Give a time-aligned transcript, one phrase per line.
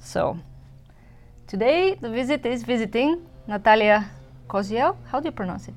[0.00, 0.38] So,
[1.46, 4.10] today the visit is visiting Natalia
[4.48, 4.96] Kozio.
[5.10, 5.74] How do you pronounce it?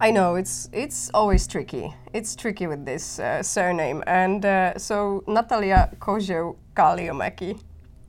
[0.00, 1.94] I know it's it's always tricky.
[2.12, 7.58] It's tricky with this uh, surname, and uh, so Natalia Kozio Kalliomäki.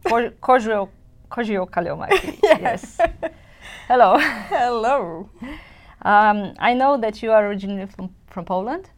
[0.03, 0.89] Ko- Kozio
[1.29, 2.39] Kozio Kalliomäki.
[2.43, 2.97] yes.
[3.87, 4.17] Hello.
[4.49, 5.29] Hello.
[6.05, 8.91] Um, I know that you are originally from, from Poland,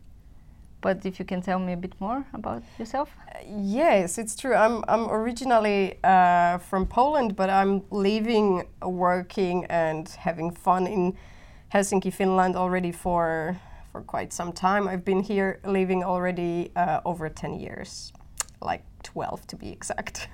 [0.81, 3.09] but if you can tell me a bit more about yourself.
[3.45, 4.55] Yes, it's true.
[4.55, 11.17] I'm I'm originally uh, from Poland, but I'm living, working, and having fun in
[11.73, 13.55] Helsinki, Finland already for
[13.91, 14.87] for quite some time.
[14.87, 18.13] I've been here living already uh, over ten years,
[18.61, 20.27] like twelve to be exact.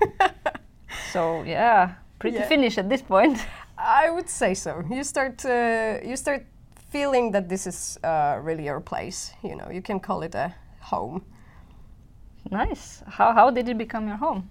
[1.12, 2.48] so yeah, pretty Yeah.
[2.48, 3.38] Finnish at this point.
[3.78, 4.84] I would say so.
[4.90, 6.46] You start uh, you start
[6.94, 9.32] feeling that this is uh, really your place.
[9.42, 11.24] You know, you can call it a home.
[12.50, 13.02] nice.
[13.08, 14.48] How how did it become your home?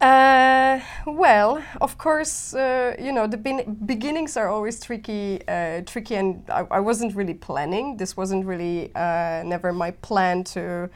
[0.00, 6.16] Uh, well, of course, uh, you know the bin- beginnings are always tricky, uh, tricky,
[6.16, 7.96] and I, I wasn't really planning.
[7.98, 10.88] This wasn't really uh, never my plan to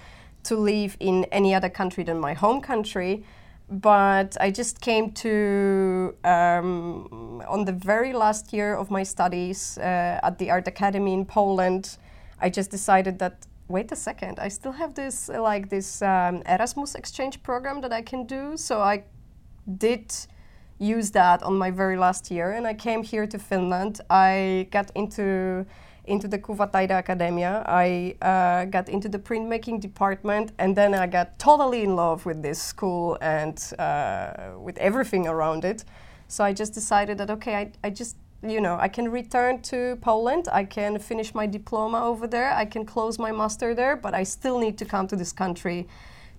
[0.48, 3.22] to live in any other country than my home country.
[3.68, 10.20] But I just came to um, on the very last year of my studies uh,
[10.22, 11.98] at the Art Academy in Poland.
[12.40, 16.94] I just decided that wait a second, I still have this like this um, Erasmus
[16.94, 18.56] exchange program that I can do.
[18.56, 19.04] So I
[19.78, 20.14] did
[20.78, 24.00] use that on my very last year, and I came here to Finland.
[24.10, 25.66] I got into
[26.06, 27.64] into the Kuvataideakatemia.
[27.66, 32.42] I uh, got into the printmaking department, and then I got totally in love with
[32.42, 35.84] this school and uh, with everything around it.
[36.28, 39.96] So I just decided that okay, I, I just you know I can return to
[40.00, 40.48] Poland.
[40.52, 42.52] I can finish my diploma over there.
[42.52, 45.86] I can close my master there, but I still need to come to this country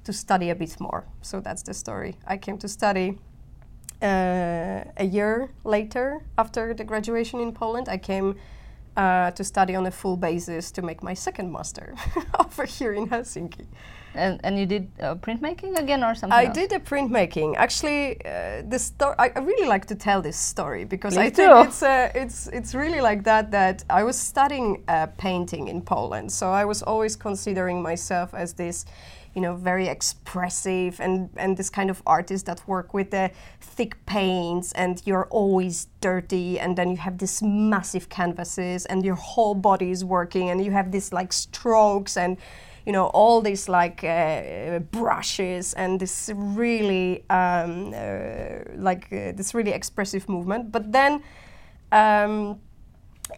[0.03, 1.05] to study a bit more.
[1.21, 2.15] So that's the story.
[2.25, 3.19] I came to study.
[3.99, 8.35] Uh, a year later, after the graduation in Poland, I came
[8.97, 11.93] uh, to study on a full basis to make my second master
[12.39, 13.67] over here in Helsinki.
[14.15, 16.37] And and you did uh, printmaking again or something?
[16.37, 16.55] I else?
[16.55, 17.55] did a printmaking.
[17.55, 19.15] Actually, uh, the story.
[19.19, 21.61] I, I really like to tell this story because I think do.
[21.61, 23.51] it's uh, it's it's really like that.
[23.51, 28.53] That I was studying uh, painting in Poland, so I was always considering myself as
[28.53, 28.85] this,
[29.37, 33.29] you know, very expressive and and this kind of artist that work with the
[33.61, 39.13] thick paints, and you're always dirty, and then you have these massive canvases, and your
[39.13, 42.37] whole body is working, and you have these like strokes and
[42.87, 49.53] you know all these like uh, brushes and this really um, uh, like uh, this
[49.53, 50.71] really expressive movement.
[50.71, 51.21] But then
[51.91, 52.59] um,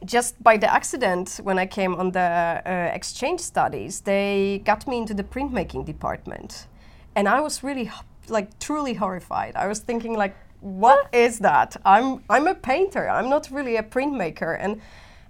[0.05, 2.19] just by the accident when i came on the
[2.65, 6.67] uh, exchange studies they got me into the printmaking department.
[7.15, 7.91] And i was really
[8.29, 9.55] like truly horrified.
[9.55, 11.77] I was thinking like what is that?
[11.85, 13.09] I'm i'm a painter.
[13.09, 14.57] I'm not really a printmaker.
[14.59, 14.81] And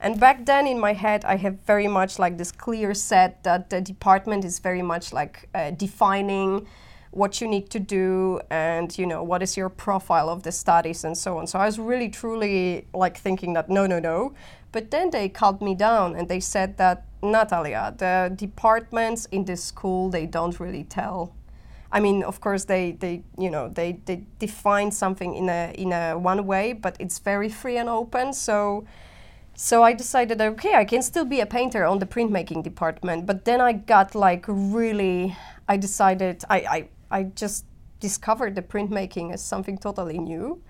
[0.02, 3.70] and back then in my head, I have very much like this clear set that
[3.70, 6.68] the department is very much like uh, defining
[7.12, 11.04] what you need to do and you know what is your profile of the studies
[11.04, 11.48] and so on.
[11.48, 14.34] So I was really truly like thinking that no, no, no.
[14.72, 19.64] But then they calmed me down and they said that Natalia, the departments in this
[19.64, 21.34] school they don't really tell
[21.92, 25.92] I mean, of course, they, they you know they, they define something in a in
[25.92, 28.34] a one way, but it's very free and open.
[28.34, 28.86] So
[29.56, 33.26] so I decided, okay, I can still be a painter on the printmaking department.
[33.26, 35.36] But then I got like really,
[35.68, 37.66] I decided, I, I, I just
[38.00, 40.62] discovered the printmaking as something totally new.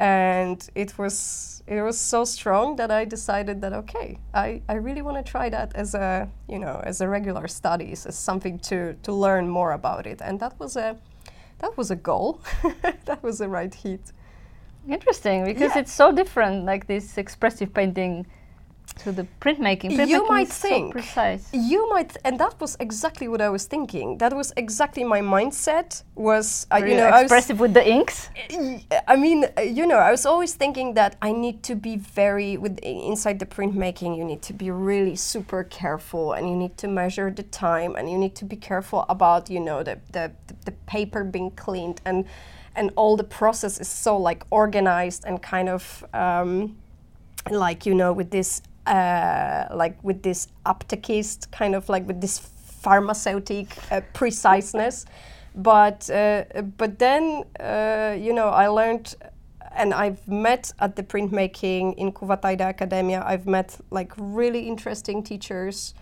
[0.00, 5.02] And it was it was so strong that I decided that okay, I, I really
[5.02, 8.94] want to try that as a you know as a regular studies as something to
[9.04, 10.20] to learn more about it.
[10.20, 10.96] And that was a
[11.60, 12.40] that was a goal.
[13.04, 14.12] that was the right hit.
[14.88, 15.80] Interesting, because Yeah.
[15.82, 18.26] it's so different, like this expressive painting
[18.96, 20.06] to the printmaking.
[20.08, 20.92] You might is so think.
[20.92, 21.48] precise.
[21.52, 24.18] You might, and that was exactly what I was thinking.
[24.18, 26.02] That was exactly my mindset.
[26.14, 28.28] Was uh, you know, I was, expressive with the inks.
[29.08, 32.56] I mean, uh, you know, I was always thinking that I need to be very
[32.56, 34.16] with inside the printmaking.
[34.16, 38.10] You need to be really super careful, and you need to measure the time, and
[38.10, 42.00] you need to be careful about you know the the, the, the paper being cleaned,
[42.04, 42.24] and
[42.76, 46.76] and all the process is so like organized and kind of um,
[47.50, 52.38] like you know with this uh, like with this aptekist kind of like with this
[52.38, 55.06] pharmaceutic uh, preciseness
[55.54, 56.44] but uh,
[56.76, 59.14] but then uh, you know I learned
[59.76, 65.94] and I've met at the printmaking in Kuvataideakatemia I've met like really interesting teachers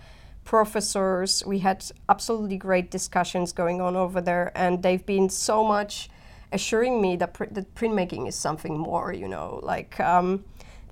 [0.43, 6.09] professors we had absolutely great discussions going on over there and they've been so much
[6.53, 9.11] assuring me that, pr- that printmaking is something more.
[9.11, 10.45] You know, like um,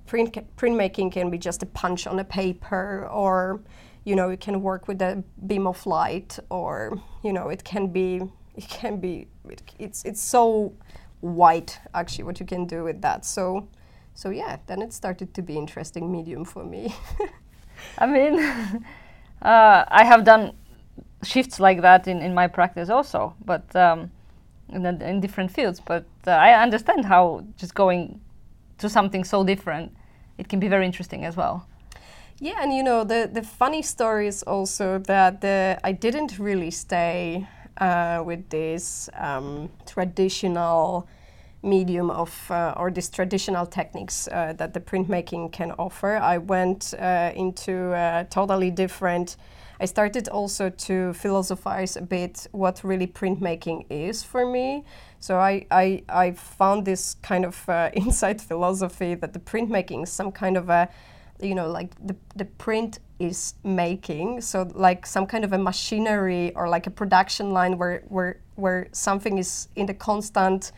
[0.06, 3.62] print printmaking can be just a punch on a paper, or
[4.04, 7.88] you know, it can work with a beam of light, or you know, it can
[7.88, 8.22] be
[8.56, 10.74] it can be it, it's it's so
[11.22, 13.26] wide actually what you can do with that.
[13.26, 13.68] So
[14.14, 16.94] so yeah, then it started to be interesting medium for me.
[17.98, 18.40] I mean,
[19.42, 20.54] uh, I have done
[21.24, 24.12] shifts like that in, in my practice also, but um,
[24.70, 25.80] in, in different fields.
[25.80, 28.20] But uh, I understand how just going
[28.82, 29.92] to something so different,
[30.38, 31.66] it can be very interesting as well.
[32.40, 36.72] Yeah, and you know the the funny story is also that the I didn't really
[36.72, 37.48] stay
[37.78, 41.08] uh, with this um, traditional
[41.64, 46.18] medium of uh, or these traditional techniques uh, that the printmaking can offer.
[46.18, 49.38] I went uh, into a totally different.
[49.82, 54.86] I started also to philosophize a bit what really printmaking is for me.
[55.20, 60.12] So I, I, I found this kind of uh, inside philosophy that the printmaking is
[60.12, 60.88] some kind of a
[61.42, 66.54] you know like the, the print is making so like some kind of a machinery
[66.54, 70.72] or like a production line where where where something is in the constant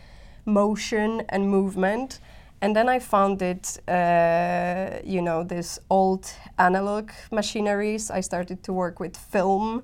[0.45, 2.21] motion and movement
[2.63, 6.25] and then i found it uh, you know this old
[6.57, 8.11] analog machineries.
[8.11, 9.83] I started to work with film.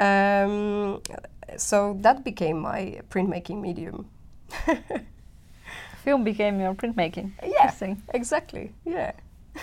[0.00, 1.00] Um,
[1.56, 4.06] so that became my printmaking medium.
[6.04, 7.32] Film became your printmaking.
[7.42, 8.72] yeah exactly.
[8.84, 9.12] Yeah.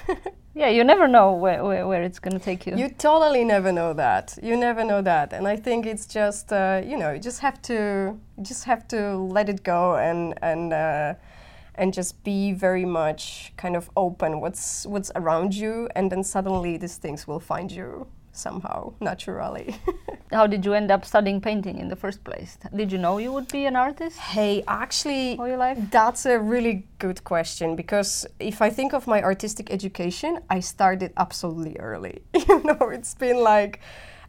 [0.56, 2.78] Yeah, you never know where, where, where it's going to take you.
[2.78, 4.38] You totally never know that.
[4.44, 7.60] You never know that, and I think it's just uh, you know you just have
[7.64, 7.74] to
[8.38, 11.16] you just have to let it go and and uh,
[11.76, 16.78] and just be very much kind of open what's what's around you, and then suddenly
[16.78, 19.76] these things will find you somehow naturally.
[20.32, 22.58] How did you end up studying painting in the first place?
[22.76, 25.78] Did you know you would be an artist hey, actually, all your life?
[25.92, 31.14] That's a really good question because if I think of my artistic education, I started
[31.18, 32.24] absolutely early.
[32.34, 33.80] you know, it's been like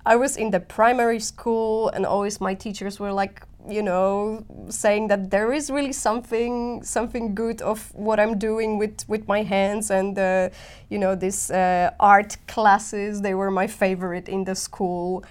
[0.06, 5.08] I was in the primary school and always my teachers were like, you know, saying
[5.08, 9.90] that there is really something something good of what I'm doing with with my hands
[9.90, 10.50] and uh,
[10.90, 15.24] you know, these uh, art classes, they were my favorite in the school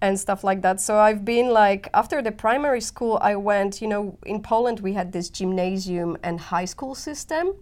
[0.00, 0.80] and stuff like that.
[0.80, 4.92] So I've been like after the primary school I went, you know, in Poland we
[4.92, 7.54] had this gymnasium and high school system.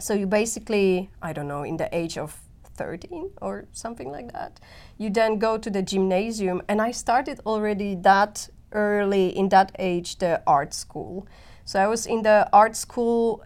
[0.00, 2.38] So you basically, I don't know, in the age of
[2.76, 4.58] 13 or something like that,
[4.98, 10.18] you then go to the gymnasium and I started already that early in that age
[10.18, 11.26] the art school.
[11.64, 13.44] So I was in the art school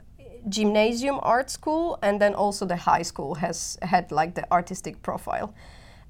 [0.48, 5.54] gymnasium art school and then also the high school has had like the artistic profile.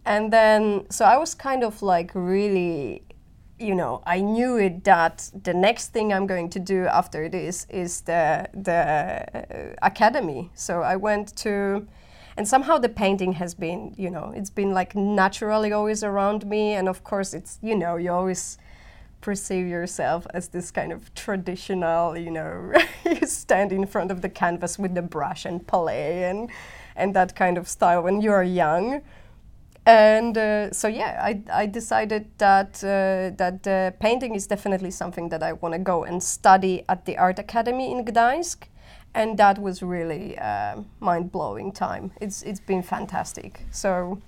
[0.05, 3.03] And then so i was kind of like really
[3.59, 7.67] you know i knew it that the next thing i'm going to do after this
[7.71, 10.51] is the the academy.
[10.55, 11.87] So i went to
[12.37, 16.75] and somehow the painting has been you know it's been like naturally always around me.
[16.75, 18.59] And of course it's you know you always
[19.21, 22.73] perceive yourself as this kind of traditional you know
[23.05, 26.51] you stand in front of the canvas with the brush and palette and
[26.95, 29.03] and that kind of style when you are young
[29.87, 35.29] and uh, so yeah, I, I decided that uh, that uh, painting is definitely something
[35.29, 38.65] that I want to go and study at the art academy in Gdańsk,
[39.15, 42.11] and that was really uh, mind blowing time.
[42.21, 43.61] It's it's been fantastic.
[43.71, 44.21] So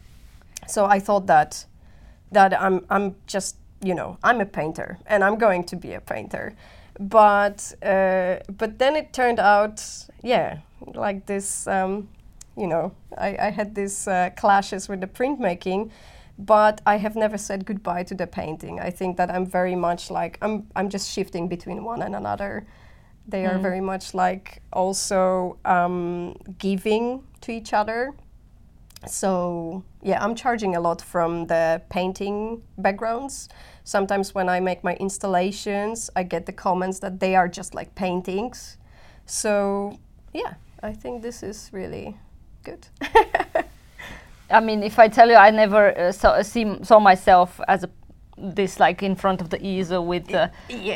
[0.68, 1.66] so I thought that
[2.30, 6.00] that I'm I'm just you know I'm a painter and I'm going to be a
[6.00, 6.54] painter,
[6.98, 9.84] but uh, but then it turned out
[10.22, 10.58] yeah
[10.94, 11.66] like this.
[11.66, 12.08] Um,
[12.56, 15.92] you know, I, I had these uh, clashes with the printmaking,
[16.38, 18.80] but I have never said goodbye to the painting.
[18.80, 22.66] I think that I'm very much like I'm I'm just shifting between one and another.
[23.28, 28.14] They are very much like also um, giving to each other.
[29.06, 33.48] So yeah, I'm charging a lot from the painting backgrounds.
[33.84, 37.94] Sometimes when I make my installations, I get the comments that they are just like
[37.94, 38.76] paintings.
[39.26, 39.98] So
[40.32, 42.16] yeah, I think this is really
[42.64, 42.86] good.
[44.50, 47.90] I mean, if I tell you, I never uh, saw, see, saw myself as a
[48.40, 50.50] this like in front of the easel with the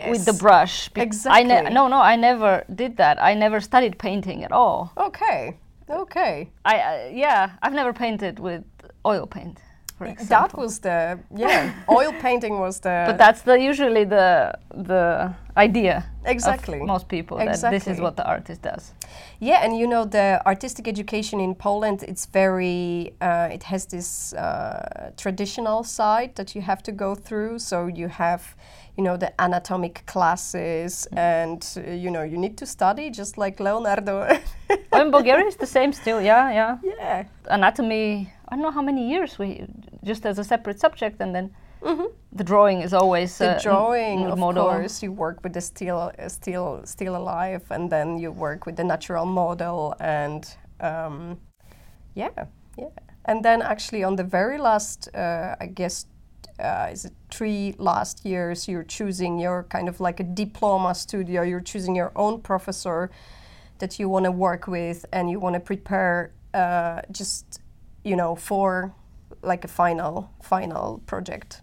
[0.09, 0.89] with the brush.
[0.91, 1.45] Be- I Exactly.
[1.45, 3.21] ne- no, no, I never did that.
[3.21, 4.93] I never studied painting at all.
[4.97, 5.57] Okay.
[5.93, 6.51] Okay.
[6.65, 8.65] I uh, yeah, I've never painted with
[9.05, 9.61] oil paint,
[10.03, 10.49] for example.
[10.49, 11.73] That was the yeah.
[11.89, 13.05] oil painting was the.
[13.07, 16.05] But that's the usually the the idea.
[16.25, 16.81] Exactly.
[16.81, 18.93] Of most people that this is what the artist does.
[19.41, 24.33] Yeah, and you know the artistic education in Poland, it's very, uh, it has this
[24.35, 27.59] uh, traditional side that you have to go through.
[27.59, 28.55] So you have,
[28.97, 33.61] you know, the anatomic classes, and uh, you know you need to study just like
[33.61, 34.39] Leonardo.
[34.93, 36.21] oh, in Bulgaria it's the same still.
[36.21, 36.79] Yeah, yeah.
[36.99, 37.25] yeah.
[37.47, 38.33] Anatomy.
[38.53, 39.65] I don't know how many years we
[40.05, 41.51] just as a separate subject, and then
[41.83, 42.13] Mhm.
[42.37, 44.67] the drawing is always The uh, drawing, n- of model.
[44.69, 48.77] course, you work with the steel, uh, still, still alive, and then you work with
[48.77, 50.45] the natural model, and
[50.81, 51.39] um,
[52.15, 52.29] yeah,
[52.77, 52.91] yeah.
[53.25, 56.07] And then actually, on the very last, uh, I guess,
[56.61, 61.43] uh, is it three last years, you're choosing your kind of like a diploma studio.
[61.43, 63.11] You're choosing your own professor
[63.79, 67.62] that you want to work with, and you want to prepare uh, just,
[68.05, 68.95] you know, for
[69.43, 71.63] like a final final project.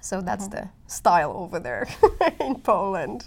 [0.00, 1.88] So that's the style over there
[2.40, 3.24] in Poland.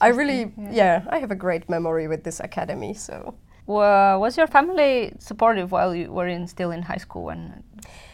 [0.00, 1.02] I really, yeah.
[1.08, 2.94] I have a great memory with this academy.
[2.94, 3.34] So
[3.66, 7.62] Wa- was your family supportive while you were in still in high school and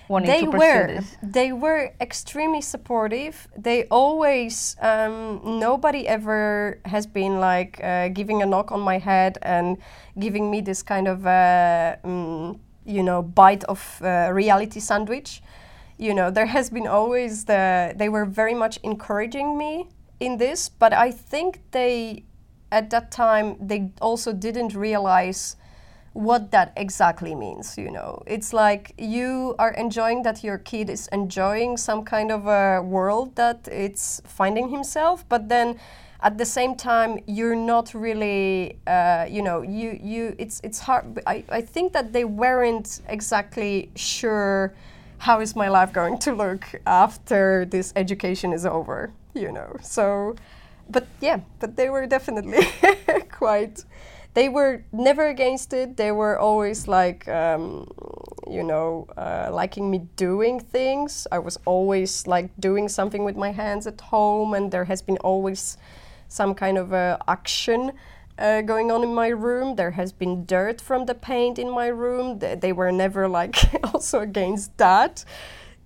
[0.09, 1.17] wanting they to pursue were, this?
[1.23, 3.49] they were they were extremely supportive.
[3.57, 9.39] They always, um, nobody ever has been like uh, giving a knock on my head
[9.43, 9.79] and
[10.19, 15.43] giving me this kind of, uh, mm, you know, bite of uh, reality sandwich.
[15.99, 19.89] you know there has been always the they were very much encouraging me
[20.21, 22.23] in this but i think they
[22.71, 25.57] at that time they also didn't realize
[26.13, 31.09] what that exactly means you know it's like you are enjoying that your kid is
[31.13, 35.79] enjoying some kind of a world that it's finding himself but then
[36.21, 41.21] at the same time you're not really uh, you know you you it's it's hard
[41.27, 44.75] I, I think that they weren't exactly sure
[45.19, 49.77] how is my life going to look after this education is over you know?
[49.83, 50.37] So
[50.89, 52.67] but yeah but they were definitely
[53.31, 53.85] quite
[54.37, 55.97] they were never against it.
[55.97, 57.89] They were always like um,
[58.47, 61.27] you know uh, liking me doing things.
[61.33, 65.17] I was always like doing something with my hands at home and there has been
[65.19, 65.79] always
[66.37, 67.93] some kind of uh, action
[68.39, 69.77] uh, going on in my room.
[69.77, 72.39] There has been dirt from the paint in my room.
[72.39, 73.57] Th- they were never like
[73.95, 75.25] also against that.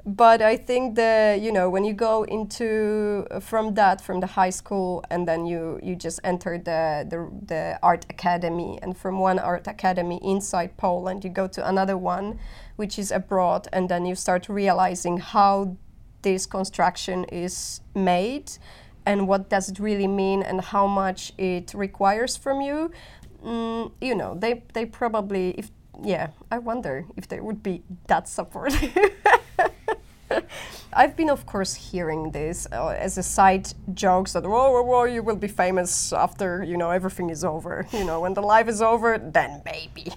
[0.04, 4.26] But I think the you know when you go into uh, from that from the
[4.26, 9.18] high school and then you you just enter the, the the art academy and from
[9.18, 12.38] one art academy inside Poland you go to another one
[12.76, 15.76] which is abroad and then you start realizing how
[16.22, 18.52] this construction is made
[19.10, 22.90] and what does it really mean and how much it requires from you
[23.44, 25.70] mm, you know they they probably if
[26.02, 28.94] yeah i wonder if they would be that supportive
[30.92, 35.04] I've been, of course, hearing this uh, as a side joke that whoa, whoa, whoa,
[35.04, 37.86] you will be famous after you know everything is over.
[37.92, 40.12] You know, when the life is over, then maybe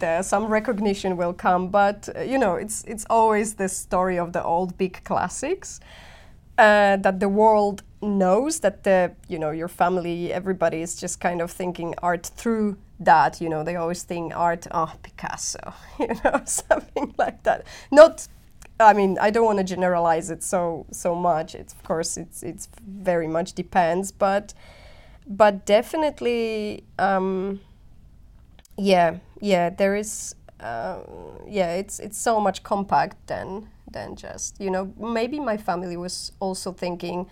[0.22, 1.68] some recognition will come.
[1.68, 5.80] But uh, you know, it's it's always the story of the old big classics
[6.58, 11.40] uh, that the world knows that the you know your family everybody is just kind
[11.40, 16.40] of thinking art through that you know they always think art oh picasso you know
[16.44, 17.64] something like that.
[17.90, 18.28] Not
[18.78, 21.54] i mean i don't want to generalize it so so much.
[21.54, 24.54] It's of course it's it's very much depends but
[25.26, 27.60] but definitely um
[28.76, 30.98] yeah yeah there is uh,
[31.46, 36.32] yeah it's it's so much compact than than just you know maybe my family was
[36.40, 37.26] also thinking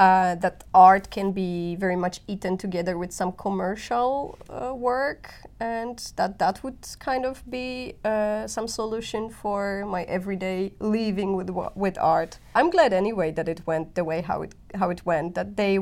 [0.00, 6.12] uh, that art can be very much eaten together with some commercial uh, work and
[6.16, 11.98] that that would kind of be uh, some solution for my everyday living with with
[11.98, 12.38] art.
[12.54, 15.78] I'm glad anyway that it went the way how it how it went that they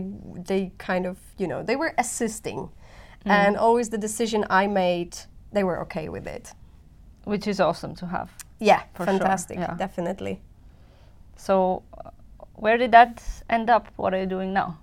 [0.48, 2.70] they kind of you know they were assisting.
[3.24, 5.12] And always the decision i made
[5.52, 6.54] they were okay with it.
[7.24, 8.30] Which is awesome to have.
[8.58, 9.74] yeah For sure, fantastic yeah.
[9.78, 10.40] definitely.
[11.36, 12.10] So, uh,
[12.60, 13.88] where did that end up?
[13.96, 14.78] What are you doing now?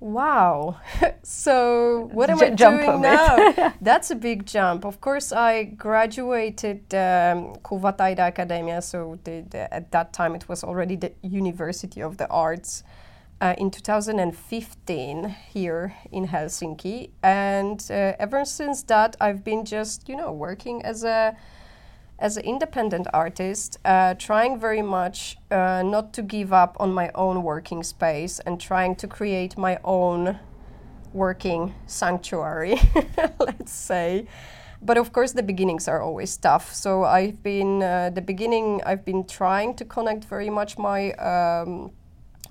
[0.00, 0.76] Wow.
[1.22, 3.72] so what am J- I doing now?
[3.80, 4.84] That's a big jump.
[4.84, 8.82] Of course, I graduated um, Kuvataideakatemia.
[8.82, 12.82] So the, the, at that time, it was already the University of the Arts.
[13.40, 20.16] Uh, in 2015 here in Helsinki, and uh, ever since that, I've been just you
[20.16, 21.36] know working as a
[22.18, 27.10] as an independent artist, uh, trying very much uh, not to give up on my
[27.14, 30.38] own working space and trying to create my own
[31.12, 32.76] working sanctuary,
[33.38, 34.26] let's say.
[34.80, 39.04] but of course the beginnings are always tough so i've been uh, the beginning i've
[39.04, 41.90] been trying to connect very much my um,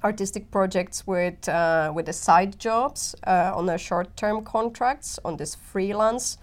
[0.04, 5.56] artistic projects with uh, with the side jobs uh, on the short-term contracts on this
[5.56, 6.38] freelance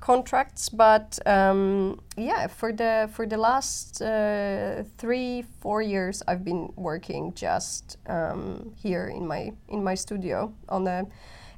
[0.00, 6.72] contracts but um, yeah for the for the last uh, three four years i've been
[6.76, 11.06] working just um, here in my in my studio on the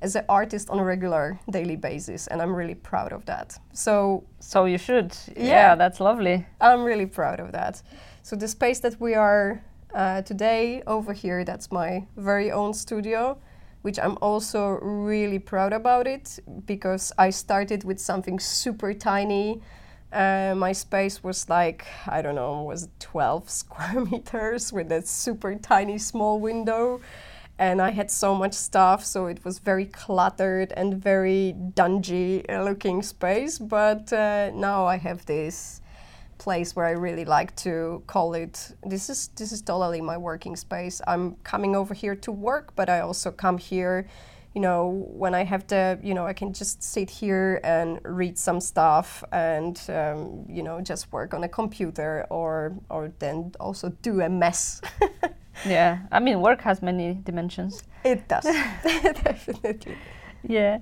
[0.00, 4.22] as an artist on a regular daily basis and i'm really proud of that so
[4.40, 5.16] So you should.
[5.36, 5.44] Yeah.
[5.44, 6.46] yeah that's lovely.
[6.60, 7.82] i'm really proud of that
[8.22, 9.60] so the space that we are
[9.94, 13.38] uh, today over here that's my very own studio
[13.88, 19.62] which i'm also really proud about it because i started with something super tiny
[20.12, 25.54] uh, my space was like i don't know was 12 square meters with a super
[25.54, 27.00] tiny small window
[27.58, 32.62] and I had so much stuff, so it was very cluttered and very dungy uh,
[32.62, 33.58] looking space.
[33.58, 35.80] But uh, now I have this
[36.38, 38.72] place where I really like to call it.
[38.84, 41.00] This is this is totally my working space.
[41.06, 44.06] I'm coming over here to work, but I also come here.
[44.54, 48.38] You know, when I have the, you know, I can just sit here and read
[48.38, 53.90] some stuff, and um, you know, just work on a computer, or or then also
[54.02, 54.80] do a mess.
[55.66, 55.98] Yeah.
[56.12, 57.82] I mean, work has many dimensions.
[58.04, 58.44] It does,
[58.84, 59.96] definitely.
[60.42, 60.78] Yeah.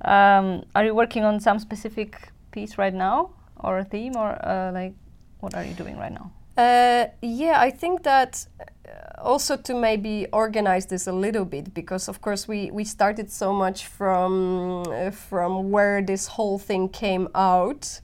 [0.00, 3.30] Um, are you working on some specific piece right now,
[3.64, 4.94] or a theme, or uh, like,
[5.40, 6.30] what are you doing right now?
[6.56, 12.08] Uh, yeah, I think that uh, also to maybe organize this a little bit because
[12.08, 17.28] of course we, we started so much from uh, from where this whole thing came
[17.34, 18.00] out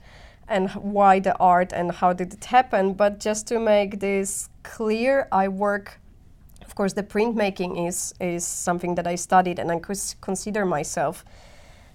[0.49, 5.29] and why the art and how did it happen but just to make this clear
[5.31, 6.01] I work
[6.65, 11.25] of course the printmaking is is something that I studied and I cons- consider myself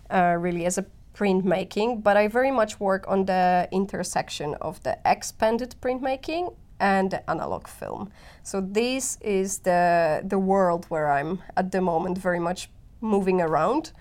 [0.10, 4.98] uh, really as a printmaking, but I very much work on the intersection of the
[5.06, 8.12] expanded printmaking and the analog film.
[8.44, 12.70] So this is the the world where I'm at the moment very much
[13.02, 13.94] moving around,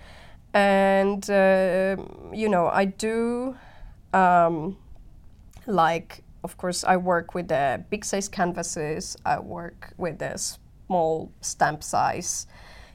[0.53, 1.97] and uh,
[2.33, 3.57] you know I do
[4.13, 4.77] um,
[5.67, 9.17] like of course I work with the big size canvases.
[9.25, 12.47] I work with the small stamp size,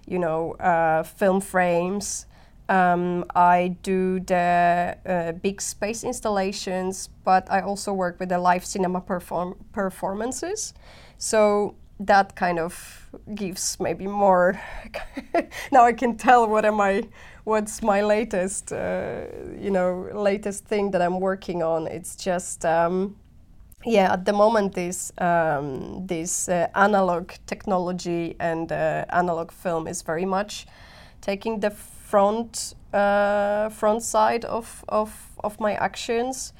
[0.05, 2.25] you know, uh, film frames.
[2.69, 8.63] Um, I do the uh, big space installations, but I also work with the live
[8.63, 10.75] cinema perform- performances.
[11.17, 14.61] So that kind of gives maybe more.
[15.71, 17.07] now I can tell what am I,
[17.43, 19.21] what's my latest, uh,
[19.59, 21.87] you know, latest thing that I'm working on.
[21.87, 22.65] It's just.
[22.65, 23.15] Um,
[23.85, 30.01] yeah, at the moment, this um, this uh, analog technology and uh, analog film is
[30.01, 30.67] very much
[31.21, 31.71] taking the
[32.09, 36.53] front uh, front side of, of, of my actions.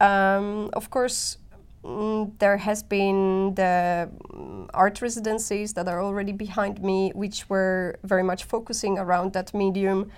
[0.00, 1.38] Um, of course,
[1.82, 7.98] mm, there has been the mm, art residencies that are already behind me, which were
[8.04, 10.10] very much focusing around that medium.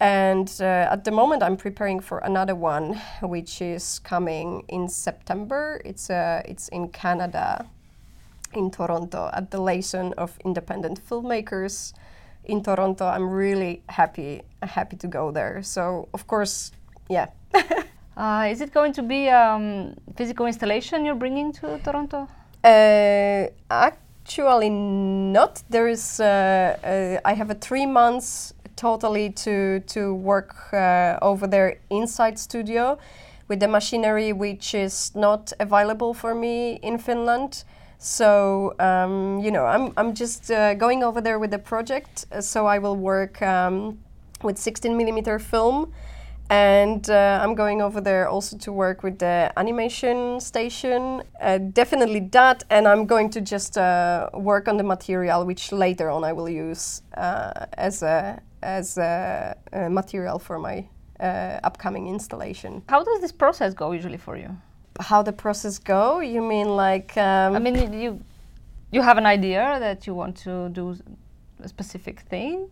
[0.00, 5.80] And uh, at the moment, I'm preparing for another one, which is coming in September.
[5.84, 7.66] It's uh, it's in Canada,
[8.54, 11.94] in Toronto, at the Liaison of Independent Filmmakers
[12.44, 13.06] in Toronto.
[13.06, 15.62] I'm really happy happy to go there.
[15.62, 16.72] So of course,
[17.08, 17.28] yeah.
[18.16, 22.28] Uh, is it going to be um, physical installation you're bringing to Toronto?
[22.62, 25.62] Uh, actually, not.
[25.70, 26.20] There is.
[26.20, 32.38] Uh, uh, I have a three months totally to to work uh, over there inside
[32.38, 32.98] studio
[33.48, 37.64] with the machinery which is not available for me in Finland.
[38.02, 42.24] So um, you know, I'm I'm just uh, going over there with the project.
[42.32, 43.98] uh, So I will work um,
[44.42, 45.92] with 16 millimeter film,
[46.48, 51.22] and uh, I'm going over there also to work with the animation station.
[51.42, 56.08] Uh, definitely that, and I'm going to just uh, work on the material, which later
[56.08, 60.88] on I will use uh, as a as a, a material for my
[61.62, 62.82] upcoming installation.
[62.88, 64.56] How does this process go usually for you?
[65.00, 66.20] How the process go?
[66.20, 67.16] You mean like?
[67.16, 68.20] Um, I mean, you
[68.90, 70.96] you have an idea that you want to do
[71.62, 72.70] a specific thing.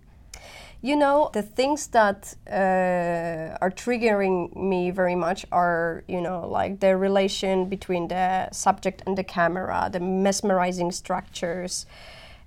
[0.81, 6.79] You know, the things that uh, are triggering me very much are, you know, like
[6.79, 11.85] the relation between the subject and the camera, the mesmerizing structures,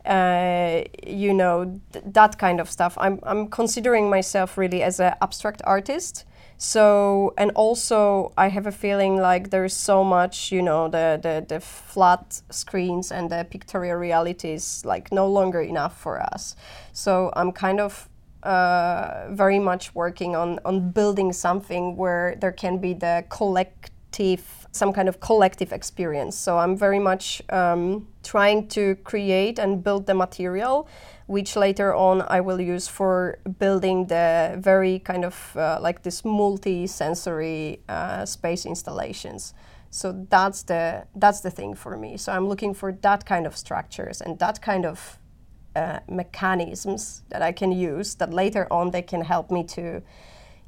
[0.05, 2.97] uh, you know, th- that kind of stuff.
[2.97, 6.25] I'm, I'm considering myself really as an abstract artist.
[6.63, 11.43] So, and also I have a feeling like there's so much, you know, the, the,
[11.55, 16.55] the flat screens and the pictorial reality is like no longer enough for us.
[16.93, 18.07] So I'm kind of
[18.43, 24.93] uh, very much working on, on building something where there can be the collective, some
[24.93, 26.37] kind of collective experience.
[26.37, 30.87] So I'm very much um, trying to create and build the material,
[31.27, 36.23] which later on I will use for building the very kind of uh, like this
[36.23, 39.53] multi-sensory uh, space installations.
[39.89, 42.15] So that's the that's the thing for me.
[42.15, 45.19] So I'm looking for that kind of structures and that kind of
[45.75, 50.01] uh, mechanisms that I can use that later on they can help me to,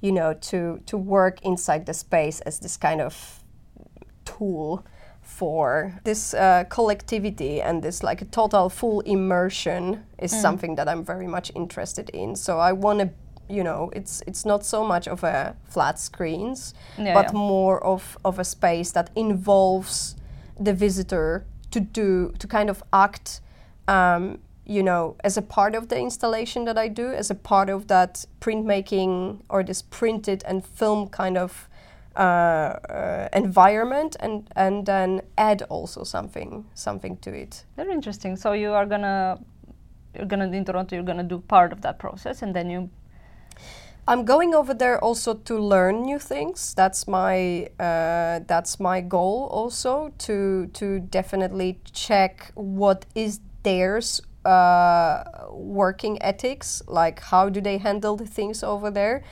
[0.02, 3.43] you know, to to work inside the space as this kind of
[4.26, 4.86] tool
[5.22, 10.42] for this uh, collectivity and this like a total full immersion is mm.
[10.42, 12.36] something that I'm very much interested in.
[12.36, 13.10] So I want to
[13.50, 17.40] you know it's it's not so much of a flat screens yeah, but yeah.
[17.40, 20.16] more of of a space that involves
[20.60, 23.42] the visitor to do to kind of act
[23.88, 27.70] um, you know as a part of the installation that i do as a part
[27.70, 31.68] of that printmaking or this printed and film kind of
[32.16, 37.66] uh, uh, environment and and then add also something something to it.
[37.76, 38.36] Very interesting.
[38.36, 39.40] So you are gonna
[40.16, 42.90] you're gonna in toronto you're gonna do part of that process and then you
[44.06, 46.74] I'm going over there also to learn new things.
[46.74, 55.24] That's my uh, that's my goal also to to definitely check what is theirs uh,
[55.52, 59.24] working ethics, like how do they handle the things over there,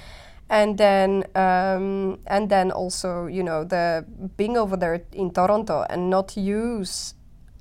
[0.52, 6.10] and then um, and then also you know the being over there in Toronto and
[6.10, 7.16] not use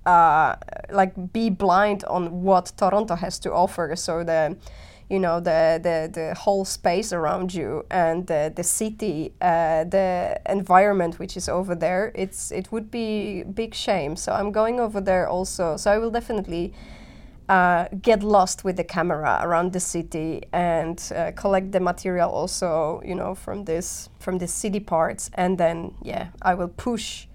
[0.05, 0.57] uh,
[0.90, 3.94] like be blind on what Toronto has to offer.
[3.94, 4.57] So the
[5.09, 10.40] you know the the, the whole space around you and the, the city uh, the
[10.48, 15.00] environment which is over there it's it would be big shame so i'm going over
[15.00, 16.72] there also so i will definitely
[17.51, 23.03] uh, get lost with the camera around the city and uh, collect the material also
[23.05, 27.27] you know from this from the city parts and then yeah i will push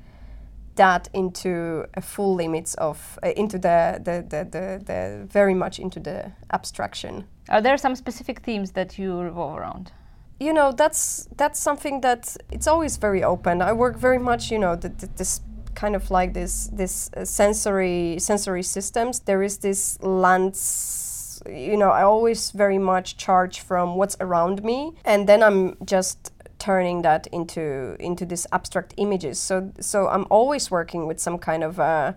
[0.75, 5.79] that into a full limits of uh, into the, the, the, the, the very much
[5.79, 9.91] into the abstraction are there some specific themes that you revolve around?
[10.39, 13.61] You know, that's that's something that it's always very open.
[13.61, 15.41] I work very much, you know, the, the, this
[15.75, 19.19] kind of like this this uh, sensory sensory systems.
[19.19, 24.93] There is this lens, you know, I always very much charge from what's around me,
[25.05, 29.39] and then I'm just turning that into into these abstract images.
[29.39, 32.13] So so I'm always working with some kind of uh,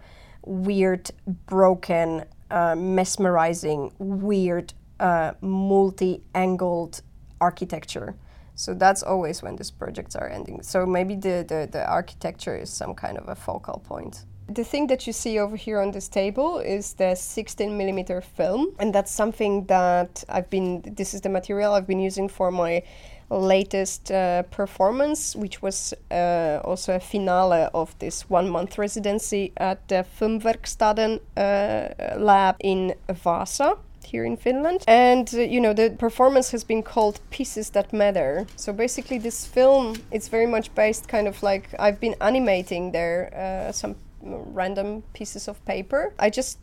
[0.47, 1.11] weird,
[1.47, 7.03] broken, uh, mesmerizing, weird uh, multi-angled
[7.41, 8.15] architecture.
[8.59, 10.63] So that's always when these projects are ending.
[10.63, 14.25] So maybe the, the, the architecture is some kind of a focal point.
[14.49, 18.75] The thing that you see over here on this table is the 16 millimeter film,
[18.81, 20.83] and that's something that I've been.
[20.97, 22.83] This is the material I've been using for my
[23.31, 29.87] latest uh, performance, which was uh, also a finale of this one month residency at
[29.87, 33.77] the Filmverkstaden uh, lab in Vasa
[34.13, 34.85] here in Finland.
[34.87, 38.47] And uh, you know, the performance has been called Pieces That Matter.
[38.57, 43.31] So basically, this film it's very much based kind of like I've been animating there
[43.35, 46.13] uh, some random pieces of paper.
[46.19, 46.59] I just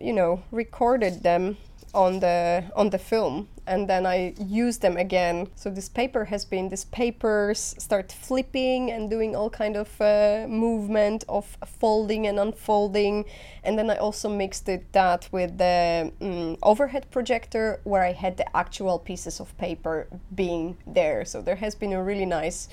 [0.00, 1.56] you know recorded them
[1.94, 5.46] on the on the film and then I use them again.
[5.54, 10.46] So this paper has been these papers start flipping and doing all kind of uh,
[10.48, 13.24] movement of folding and unfolding,
[13.62, 18.36] and then I also mixed it that with the um, overhead projector where I had
[18.36, 21.24] the actual pieces of paper being there.
[21.24, 22.68] So there has been a really nice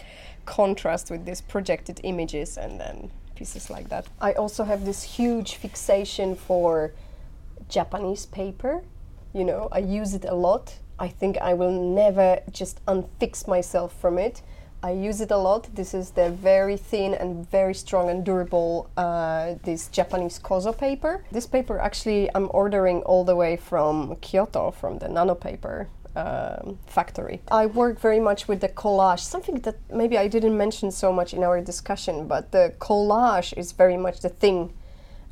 [0.46, 4.08] contrast with these projected images and then pieces like that.
[4.20, 6.94] I also have this huge fixation for
[7.70, 8.82] Japanese paper
[9.34, 10.80] you know, I use it a lot.
[11.00, 14.42] I think I will never just unfix myself from it.
[14.84, 15.76] I use it a lot.
[15.76, 21.24] This is the very thin and very strong and durable uh, this Japanese kozo paper.
[21.32, 26.80] This paper actually I'm ordering all the way from Kyoto from the nano paper um,
[26.88, 27.42] factory.
[27.50, 31.34] I work very much with the collage, something that maybe I didn't mention so much
[31.34, 34.74] in our discussion, but the collage is very much the thing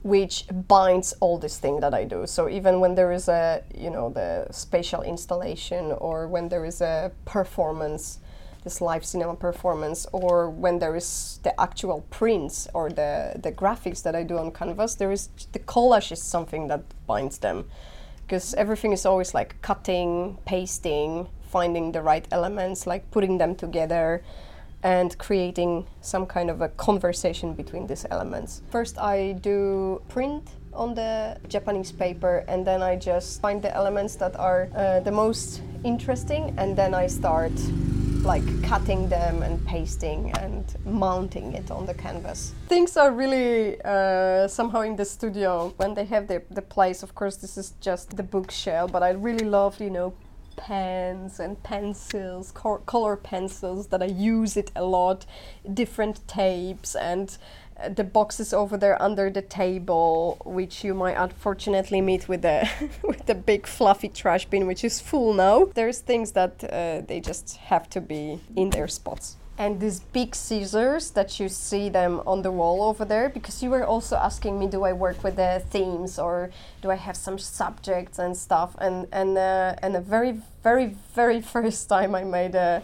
[0.06, 2.28] which binds all this thing that I do.
[2.28, 6.80] So even when there is a, you know, the spatial installation or when there is
[6.80, 8.20] a performance,
[8.64, 14.04] this live cinema performance, or when there is the actual prints or the, the graphics
[14.04, 17.66] that I do on canvas, there is the collage is something that binds them.
[18.28, 24.24] Because everything is always like cutting, pasting, finding the right elements, like putting them together
[24.86, 28.62] and creating some kind of a conversation between these elements.
[28.70, 34.16] First, I do print on the Japanese paper, and then I just find the elements
[34.18, 37.54] that are uh, the most interesting, and then I start
[38.24, 42.54] like cutting them and pasting and mounting it on the canvas.
[42.68, 47.02] Things are really uh, somehow in the studio when they have the, the place.
[47.02, 50.14] Of course, this is just the bookshelf, but I really love, you know,
[50.56, 55.26] pens and pencils, cor- color pencils that I use it a lot,
[55.74, 57.38] different tapes and
[57.78, 62.70] uh, the boxes over there under the table, which you might unfortunately meet with the
[63.04, 65.66] with the big fluffy trash bin, which is full now.
[65.74, 70.36] There's things that uh, they just have to be in their spots and these big
[70.36, 74.60] scissors that you see them on the wall over there because you were also asking
[74.60, 78.76] me do i work with the themes or do i have some subjects and stuff?
[78.80, 82.82] And and uh, and the very very very first time i made a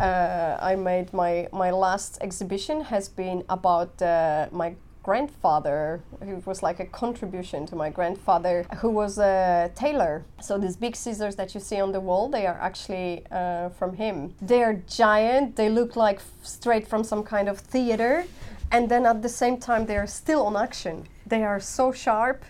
[0.00, 6.62] uh, I made my my last exhibition has been about uh, my grandfather, who was
[6.62, 10.24] like a contribution to my grandfather, who was a tailor.
[10.40, 13.96] So these big scissors that you see on the wall, they are actually uh, from
[13.96, 14.34] him.
[14.42, 15.56] They are giant.
[15.56, 18.24] They look like straight from some kind of theater,
[18.70, 21.06] and then at the same time, they are still on action.
[21.26, 22.44] They are so sharp.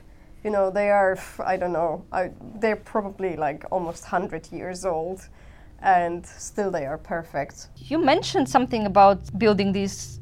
[0.44, 1.18] You know, they are.
[1.44, 2.04] I don't know.
[2.12, 2.30] I,
[2.60, 5.28] they're probably like almost hundred years old
[5.80, 7.68] and still they are perfect.
[7.76, 10.20] You mentioned something about building these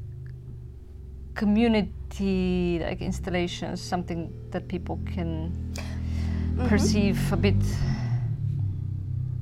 [1.37, 6.67] community like installations, something that people can mm-hmm.
[6.67, 7.63] perceive a bit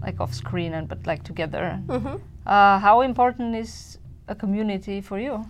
[0.03, 1.81] like off screen and but like together.
[1.87, 2.17] Mm-hmm.
[2.47, 5.45] Uh, how important is a community for you?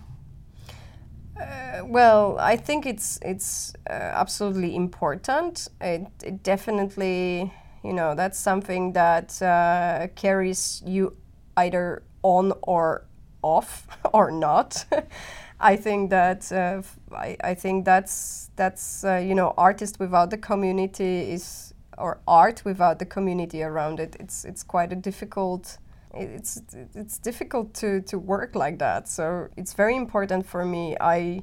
[1.41, 5.69] Uh, well, I think it's it's uh, absolutely important.
[5.81, 7.53] It, it, definitely,
[7.83, 11.17] you know, that's something that uh, carries you
[11.57, 13.07] either on or
[13.43, 14.85] off or not.
[15.65, 20.37] I think that uh, I, I think that's that's uh, you know artist without the
[20.37, 24.15] community is or art without the community around it.
[24.21, 25.79] It's it's quite a difficult.
[26.13, 26.61] It's
[26.95, 29.09] it's difficult to to work like that.
[29.09, 30.97] So it's very important for me.
[31.01, 31.43] I.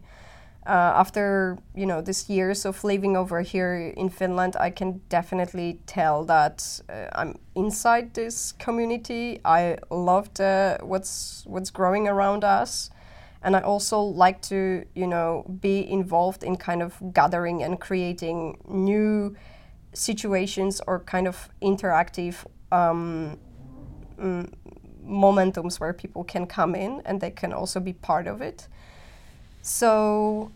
[0.68, 5.80] Uh, after you know this years of living over here in Finland, I can definitely
[5.88, 9.40] tell that uh, I'm inside this community.
[9.44, 12.92] I loved uh, what's what's growing around us
[13.44, 18.60] and I also like to you know be involved in kind of gathering and creating
[18.68, 19.36] new
[19.94, 23.38] situations or kind of interactive um,
[24.20, 24.50] mm,
[25.06, 28.68] momentums where people can come in and they can also be part of it.
[29.62, 30.52] So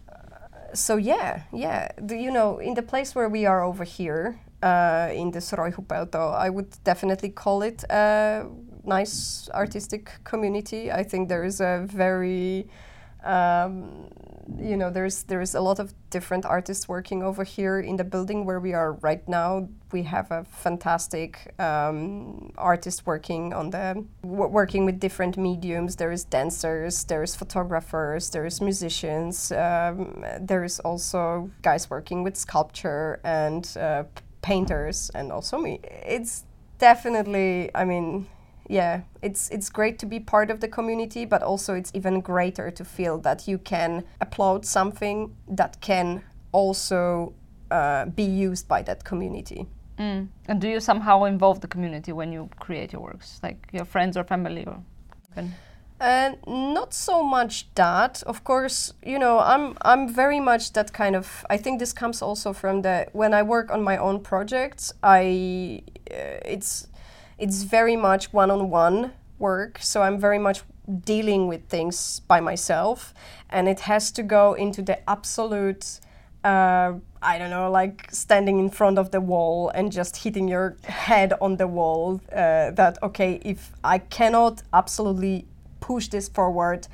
[0.74, 5.10] so yeah, yeah, the, you know, in the place where we are over here, uh,
[5.14, 8.46] in the Soroihupelto, I would definitely call it a
[8.88, 10.92] nice artistic community.
[10.92, 12.68] I think there is a very
[13.26, 14.08] um,
[14.60, 18.46] you know, there's there's a lot of different artists working over here in the building
[18.46, 19.68] where we are right now.
[19.92, 25.96] We have a fantastic um, artist working on the working with different mediums.
[25.96, 29.52] There is dancers, there is photographers, there is musicians.
[29.52, 34.04] Um, there is also guys working with sculpture and uh,
[34.44, 35.80] painters, and also me.
[36.06, 36.44] It's
[36.78, 38.28] definitely, I mean,
[38.68, 42.72] yeah, it's it's great to be part of the community, but also it's even greater
[42.72, 47.34] to feel that you can applaud something that can also
[47.72, 49.68] uh, be used by that community.
[50.00, 50.28] Mm.
[50.48, 54.18] And do you somehow involve the community when you create your works, like your friends
[54.18, 54.78] or family, or?
[55.32, 55.54] Even?
[56.00, 58.22] Uh, not so much that.
[58.24, 61.46] Of course, you know, I'm I'm very much that kind of.
[61.50, 64.94] I think this comes also from the when I work on my own projects.
[65.04, 66.88] I uh, it's
[67.38, 70.62] it's very much one-on-one work so i'm very much
[71.04, 73.14] dealing with things by myself
[73.50, 76.00] and it has to go into the absolute
[76.46, 76.94] uh,
[77.24, 81.34] I don't know, like standing in front of the wall and just hitting your head
[81.42, 82.22] on the wall.
[82.32, 85.48] Uh, that, okay, if I cannot absolutely
[85.80, 86.88] push this forward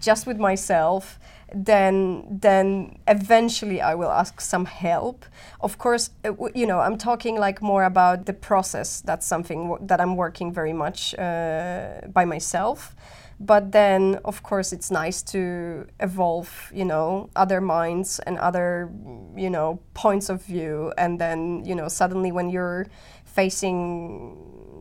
[0.00, 1.18] just with myself,
[1.54, 5.24] then then eventually I will ask some help.
[5.60, 9.00] Of course, uh, you know I'm talking like more about the process.
[9.00, 12.94] That's something that I'm working very much uh, by myself.
[13.40, 18.90] But then, of course, it's nice to evolve, you know, other minds and other,
[19.36, 20.92] you know, points of view.
[20.96, 22.86] And then, you know, suddenly when you're
[23.24, 24.36] facing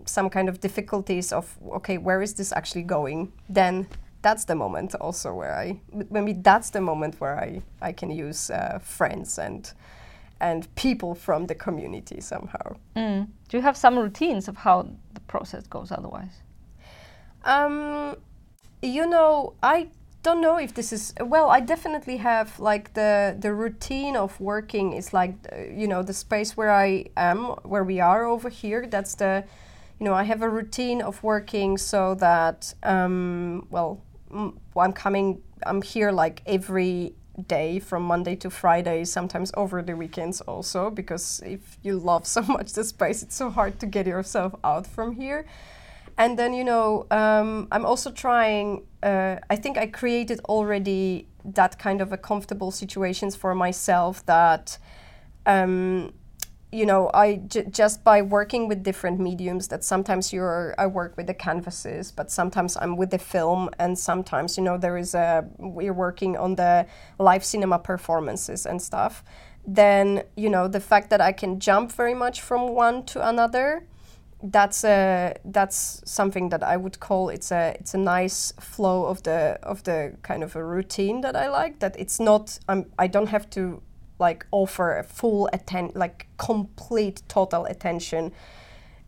[0.05, 3.31] some kind of difficulties of, okay, where is this actually going?
[3.49, 3.88] Then
[4.23, 8.49] that's the moment also where I maybe that's the moment where I I can use
[8.49, 9.71] uh, friends and
[10.39, 12.75] and people from the community somehow.
[12.95, 13.27] Mm.
[13.47, 16.41] Do you have some routines of how the process goes otherwise?
[17.45, 18.15] Um,
[18.81, 19.89] you know, I
[20.23, 21.49] don't know if this is well.
[21.49, 26.13] I definitely have like the the routine of working is like uh, you know the
[26.13, 28.88] space where I am, where we are over here.
[28.88, 29.43] That's the
[29.99, 34.01] you know I have a routine of working so that um, well
[34.75, 35.41] I'm coming.
[35.65, 37.15] I'm here like every
[37.47, 42.41] day from Monday to Friday, sometimes over the weekends also, because if you love so
[42.41, 45.45] much the space, it's so hard to get yourself out from here.
[46.17, 51.79] And then, you know, um, I'm also trying, uh, I think I created already that
[51.79, 54.77] kind of a comfortable situations for myself that
[55.47, 56.13] um,
[56.73, 61.15] you know, I j- just by working with different mediums that sometimes you're I work
[61.15, 65.13] with the canvases, but sometimes I'm with the film, and sometimes you know there is
[65.13, 66.88] a we're working on the
[67.19, 69.23] live cinema performances and stuff.
[69.67, 73.86] Then you know the fact that I can jump very much from one to another,
[74.41, 79.23] that's a that's something that I would call it's a it's a nice flow of
[79.23, 81.79] the of the kind of a routine that I like.
[81.79, 83.81] That it's not I'm I don't have to
[84.19, 88.32] like offer a full atten like complete total attention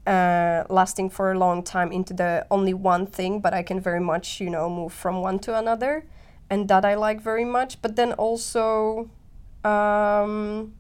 [0.07, 3.99] uh, lasting for a long time into the only one thing but i can very
[3.99, 6.05] much you know move from one to another
[6.49, 7.81] and that i like very much.
[7.81, 9.09] But then also
[9.63, 10.73] um,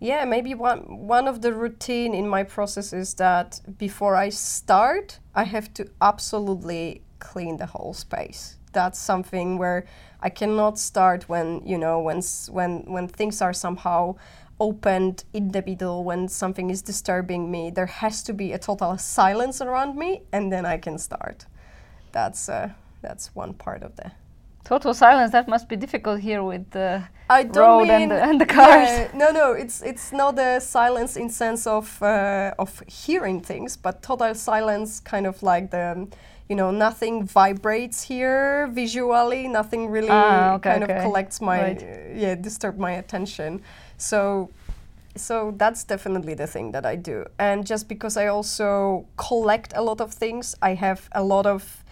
[0.00, 5.18] yeah maybe one one of the routine in my process is that before i start
[5.34, 8.58] i have to absolutely clean the whole space.
[8.72, 9.86] That's something where
[10.20, 14.16] I cannot start when you know when when when things are somehow
[14.60, 17.70] opened in the middle when something is disturbing me.
[17.70, 21.46] There has to be a total silence around me, and then I can start.
[22.12, 22.70] That's uh,
[23.02, 24.12] that's one part of the
[24.68, 25.32] total silence.
[25.32, 28.88] That must be difficult here with the I road and, the, and the cars.
[28.88, 33.76] Yeah, no, no, it's it's not a silence in sense of uh, of hearing things,
[33.76, 36.06] but total silence, kind of like the
[36.48, 40.96] you know nothing vibrates here visually nothing really ah, okay, kind okay.
[40.96, 41.82] of collects my right.
[41.82, 43.60] uh, yeah disturb my attention
[43.98, 44.48] so
[45.14, 49.82] so that's definitely the thing that I do and just because I also collect a
[49.82, 51.84] lot of things I have a lot of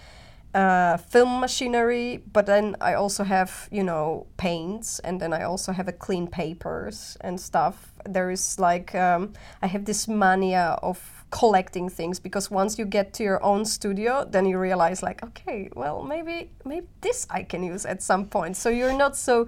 [0.55, 5.73] uh, film machinery, but then I also have, you know, paints, and then I also
[5.73, 7.93] have a clean papers and stuff.
[8.05, 13.13] There is like, um, I have this mania of collecting things because once you get
[13.13, 17.65] to your own studio then you realize like okay well maybe maybe this i can
[17.65, 19.47] use at some point so you're not so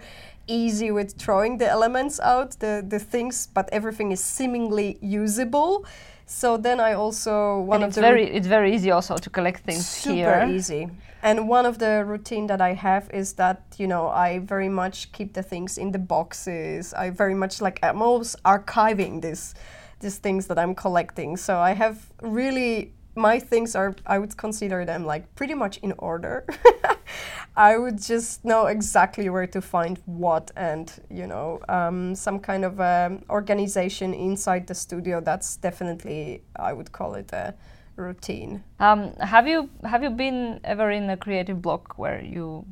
[0.49, 5.85] easy with throwing the elements out the the things but everything is seemingly usable
[6.29, 9.31] so then i also one and of it's the very it's very easy also to
[9.31, 10.41] collect things here.
[10.41, 10.89] super easy
[11.23, 15.11] and one of the routine that i have is that you know i very much
[15.13, 19.55] keep the things in the boxes i very much like i'm always archiving this
[20.01, 21.37] these things that I'm collecting.
[21.37, 25.93] So I have really my things are I would consider them like pretty much in
[25.99, 26.47] order.
[27.57, 32.65] I would just know exactly where to find what and you know um, some kind
[32.65, 35.21] of um, organization inside the studio.
[35.21, 37.55] That's definitely I would call it a
[37.97, 38.63] routine.
[38.79, 42.65] Um, have you have you been ever in a creative block where you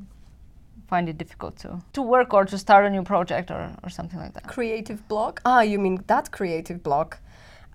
[0.89, 4.21] find it difficult to to work or to start a new project or, or something
[4.21, 4.47] like that?
[4.47, 5.41] Creative block?
[5.45, 7.19] Ah, you mean that creative block?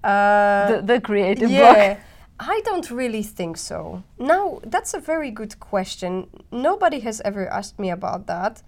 [0.03, 1.73] Uh, the, the creative yeah.
[1.73, 1.99] block.
[2.43, 4.01] I don't really think so.
[4.17, 6.27] Now, that's a very good question.
[6.51, 8.63] Nobody has ever asked me about that.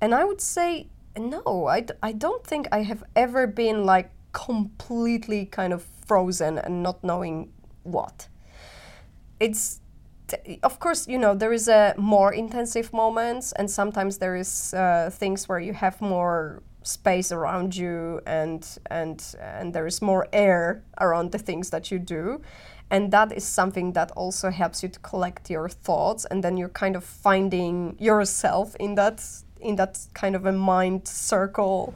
[0.00, 4.10] And I would say, no, I d- I don't think I have ever been like
[4.32, 8.28] completely kind of frozen and not knowing what.
[9.38, 9.80] It's
[10.62, 15.10] of course, you know, there is a more intensive moments, and sometimes there is uh,
[15.12, 20.82] things where you have more space around you, and and and there is more air
[21.00, 22.40] around the things that you do,
[22.90, 26.68] and that is something that also helps you to collect your thoughts, and then you're
[26.68, 29.24] kind of finding yourself in that
[29.60, 31.94] in that kind of a mind circle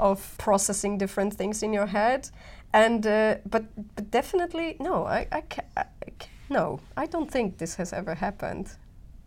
[0.00, 2.30] of processing different things in your head,
[2.72, 5.84] and uh, but but definitely no, I I, ca- I
[6.18, 8.76] ca- no, I don't think this has ever happened.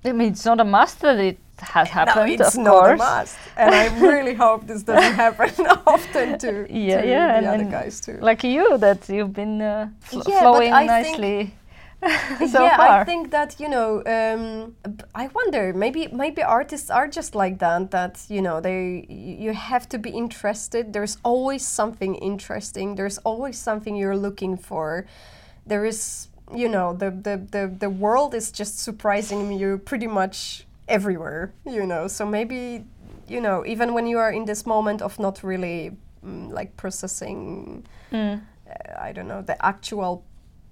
[0.07, 3.01] I mean, it's not a must that it has happened, no, it's of not course.
[3.01, 5.49] a must, and I really hope this doesn't happen
[5.87, 8.17] often to, Yeah, to yeah, the and other guys too.
[8.21, 11.53] Like you, that you've been uh, fl- Yeah, flowing nicely
[12.47, 13.01] so yeah, far.
[13.01, 14.03] I think that you know.
[14.05, 14.75] Um,
[15.15, 17.89] I wonder maybe maybe artists are just like that.
[17.91, 20.93] That you know they you have to be interested.
[20.93, 22.95] There's always something interesting.
[22.95, 25.07] There's always something you're looking for.
[25.65, 30.65] There is you know the the the, the world is just surprising you pretty much
[30.87, 31.53] everywhere.
[31.65, 32.85] You know, so maybe
[33.27, 35.91] you know even when you are in this moment of not really
[36.25, 37.85] mm, like processing.
[38.11, 38.41] Mm.
[38.69, 40.23] uh, I don't know the actual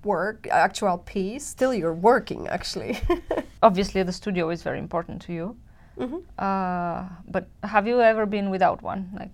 [0.03, 1.45] work, actual piece.
[1.45, 2.97] Still, you're working actually.
[3.63, 5.57] Obviously, the studio is very important to you.
[5.97, 6.21] Mhm.
[6.37, 9.09] Uh, but have you ever been without one?
[9.17, 9.31] Like,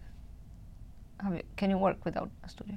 [1.19, 2.75] have you, can you work without a studio?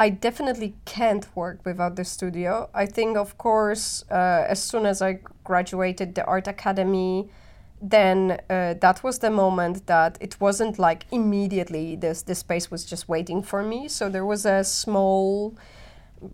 [0.00, 2.70] I definitely can't work without the studio.
[2.72, 7.28] I think, of course, uh, as soon as I graduated the art academy,
[7.82, 12.84] then uh, that was the moment that it wasn't like immediately this the space was
[12.84, 13.88] just waiting for me.
[13.88, 15.56] So there was a small,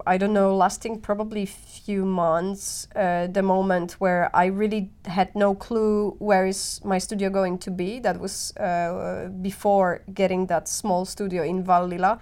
[0.07, 2.89] I don't know, lasting probably few months.
[2.95, 7.71] Uh, the moment where I really had no clue where is my studio going to
[7.71, 7.99] be.
[7.99, 12.21] That was uh, before getting that small studio in Vallila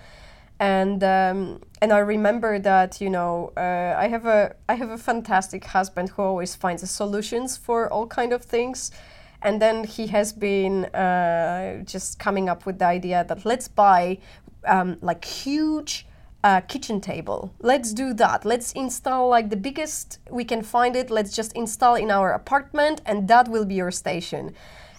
[0.63, 4.97] and um, and I remember that you know uh, I have a I have a
[4.97, 8.93] fantastic husband who always finds solutions for all kind of things,
[9.43, 14.19] and then he has been uh, just coming up with the idea that let's buy
[14.65, 16.07] um, like huge.
[16.45, 17.55] Uh, kitchen table.
[17.61, 18.45] Let's do that.
[18.45, 21.09] Let's install like the biggest we can find it.
[21.09, 24.53] Let's just install in our apartment, and that will be your station.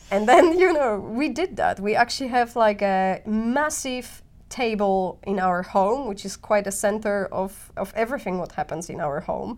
[0.09, 1.81] And then you know we did that.
[1.81, 4.22] We actually have like a massive
[4.53, 9.01] table in our home, which is quite a center of, of everything what happens in
[9.01, 9.57] our home.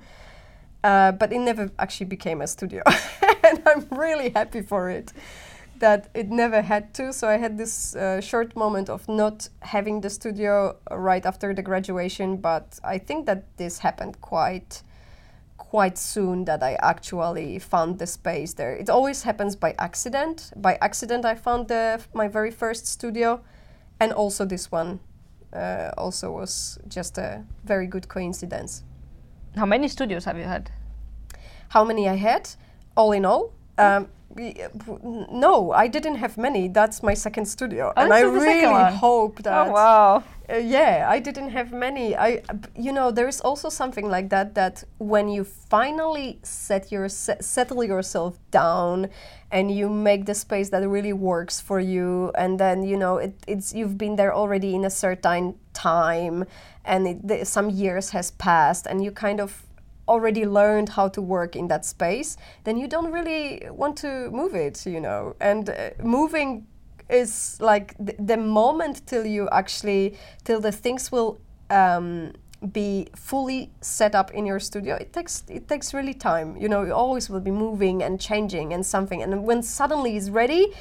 [0.83, 2.81] Uh, but it never actually became a studio.
[3.43, 5.11] and I'm really happy for it
[5.79, 7.11] that it never had to.
[7.11, 11.61] So I had this uh, short moment of not having the studio right after the
[11.61, 14.83] graduation, but I think that this happened quite
[15.57, 18.73] quite soon that I actually found the space there.
[18.75, 20.51] It always happens by accident.
[20.55, 23.41] By accident I found the, my very first studio
[23.99, 24.99] and also this one
[25.53, 28.83] uh, also was just a very good coincidence.
[29.55, 30.69] How many studios have you had?
[31.69, 32.49] How many I had,
[32.95, 33.53] all in all?
[33.77, 36.67] Um, no, I didn't have many.
[36.67, 39.67] That's my second studio, Oh, and I is the second really hope that.
[39.67, 40.23] oh wow!
[40.49, 42.15] Uh, yeah, I didn't have many.
[42.15, 42.41] I,
[42.75, 47.37] you know, there is also something like that that when you finally set your se-
[47.41, 49.09] settle yourself down,
[49.51, 53.33] and you make the space that really works for you, and then you know it,
[53.47, 56.45] it's you've been there already in a certain time,
[56.83, 59.63] and it, the, some years has passed, and you kind of
[60.07, 64.55] already learned how to work in that space, then you don't really want to move
[64.55, 66.67] it, you know, and uh, moving
[67.09, 71.39] is like th- the moment till you actually till the things will
[71.69, 72.31] um,
[72.71, 76.57] be fully set up in your studio it takes it takes really time.
[76.57, 80.29] You know you always will be moving and changing and something and when suddenly it's
[80.29, 80.73] ready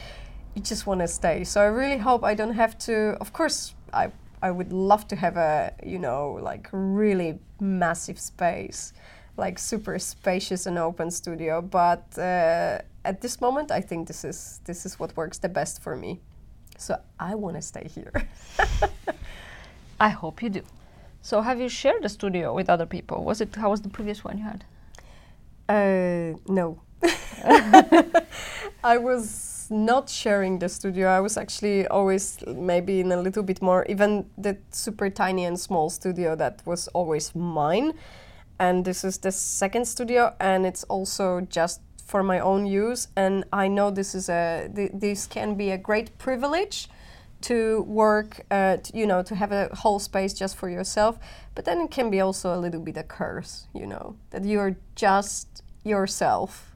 [0.54, 1.44] you just want to stay.
[1.44, 4.10] So i really hope i don't have to of course i
[4.42, 8.92] i would love to have a you know like really massive space
[9.36, 14.60] like super spacious and open studio but uh, at this moment i think this is
[14.64, 16.20] this is what works the best for me
[16.78, 18.12] so i want to stay here
[20.00, 20.62] I hope you do.
[21.22, 23.22] So, have you shared the studio with other people?
[23.22, 24.64] Was it how was the previous one you had?
[25.68, 26.80] uh, no
[28.84, 33.62] i was not sharing the studio i was actually always maybe in a little bit
[33.62, 37.92] more even the super tiny and small studio that was always mine
[38.58, 43.08] and this is the second studio and it's also just for my own use.
[43.16, 46.88] And i know this is a th- this can be a great privilege
[47.44, 51.18] to work uh, t- you know to have a whole space just for yourself
[51.54, 54.76] but then it can be also a little bit a curse you know that you're
[54.94, 56.73] just yourself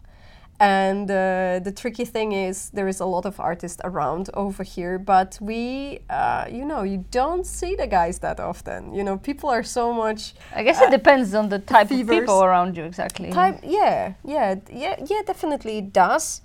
[0.61, 4.99] and uh, the tricky thing is there is a lot of artists around over here
[4.99, 9.49] but we uh, you know you don't see the guys that often you know people
[9.49, 13.31] are so much I guess it depends on the type of people around you exactly.
[13.31, 15.23] Time, yeah, yeah, yeah, yeah.
[15.27, 16.43] Definitely it does.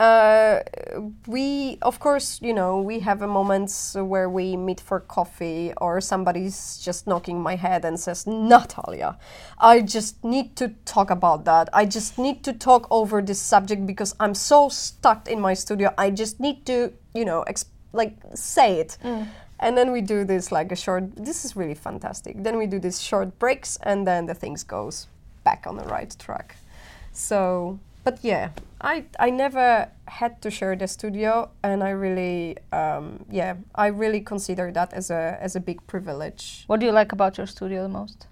[0.00, 0.60] Uh,
[1.28, 6.00] we, of course, you know, we have a moments where we meet for coffee, or
[6.00, 9.16] somebody's just knocking my head and says, "Natalia,
[9.58, 11.68] I just need to talk about that.
[11.72, 15.94] I just need to talk over this subject because I'm so stuck in my studio.
[15.96, 18.98] I just need to, you know, exp- like say it."
[19.60, 21.14] And then we do this like a short.
[21.14, 22.42] This is really fantastic.
[22.42, 25.06] Then we do these short breaks, and then the things goes
[25.44, 26.56] back on the right track.
[27.12, 28.50] So, but yeah,
[28.84, 34.20] I I never had to share the studio, and I really, um, yeah, I really
[34.20, 36.64] consider that as a as a big privilege.
[36.66, 38.26] What do you like about your studio the most?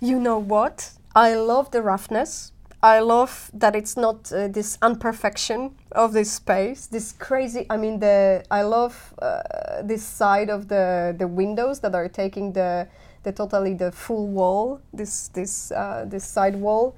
[0.00, 0.92] You know what?
[1.14, 2.52] I love the roughness.
[2.82, 6.86] I love that it's not uh, this unperfection of this space.
[6.86, 7.66] This crazy.
[7.68, 12.54] I mean, the I love uh, this side of the the windows that are taking
[12.54, 12.88] the
[13.24, 14.80] the totally the full wall.
[14.94, 16.94] This this uh, this side wall.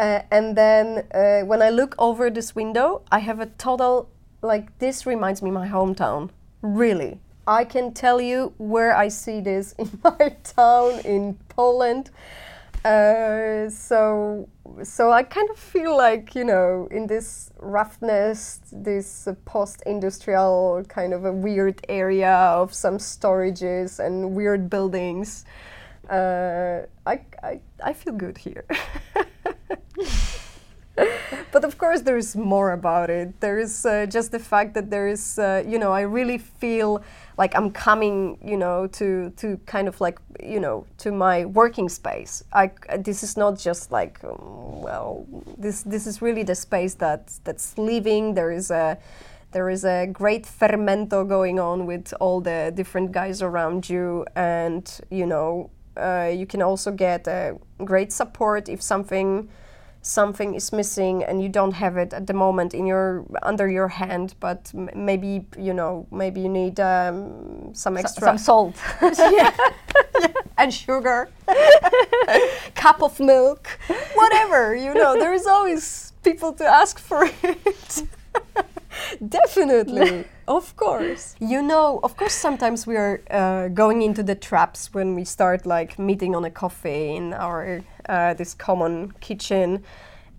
[0.00, 4.08] Uh, and then uh, when I look over this window, I have a total
[4.40, 6.30] like this reminds me my hometown.
[6.62, 12.08] Really, I can tell you where I see this in my town in Poland.
[12.82, 14.48] Uh, so,
[14.82, 21.12] so I kind of feel like you know, in this roughness, this uh, post-industrial kind
[21.12, 25.44] of a weird area of some storages and weird buildings.
[26.08, 28.64] Uh, I, I, I feel good here.
[31.52, 33.40] but of course, there is more about it.
[33.40, 37.02] There is uh, just the fact that there is, uh, you know, I really feel
[37.36, 41.88] like I'm coming, you know, to to kind of like, you know, to my working
[41.88, 42.44] space.
[42.52, 45.26] I this is not just like, um, well,
[45.58, 48.34] this this is really the space that that's living.
[48.34, 48.98] There is a
[49.52, 55.00] there is a great fermento going on with all the different guys around you, and
[55.10, 59.48] you know, uh, you can also get a great support if something
[60.02, 63.88] something is missing and you don't have it at the moment in your under your
[63.88, 68.76] hand but m- maybe you know maybe you need um, some extra some salt.
[69.18, 69.54] Yeah.
[70.58, 71.28] and sugar.
[72.74, 73.68] Cup of milk.
[74.14, 78.02] Whatever you know there is always people to ask for it
[79.28, 81.36] Definitely, of course.
[81.38, 85.66] You know, of course, sometimes we are uh, going into the traps when we start
[85.66, 89.82] like meeting on a coffee in our uh, this common kitchen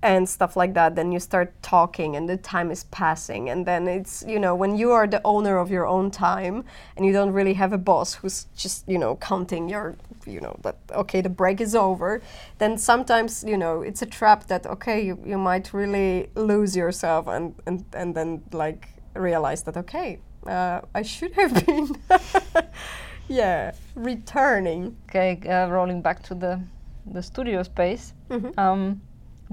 [0.03, 3.87] and stuff like that then you start talking and the time is passing and then
[3.87, 6.63] it's you know when you are the owner of your own time
[6.97, 9.95] and you don't really have a boss who's just you know counting your
[10.25, 12.21] you know that okay the break is over
[12.57, 17.27] then sometimes you know it's a trap that okay you, you might really lose yourself
[17.27, 21.95] and and, and then like realize that okay uh, i should have been
[23.27, 26.59] yeah returning okay uh, rolling back to the
[27.13, 28.57] the studio space Mhm.
[28.57, 29.01] um,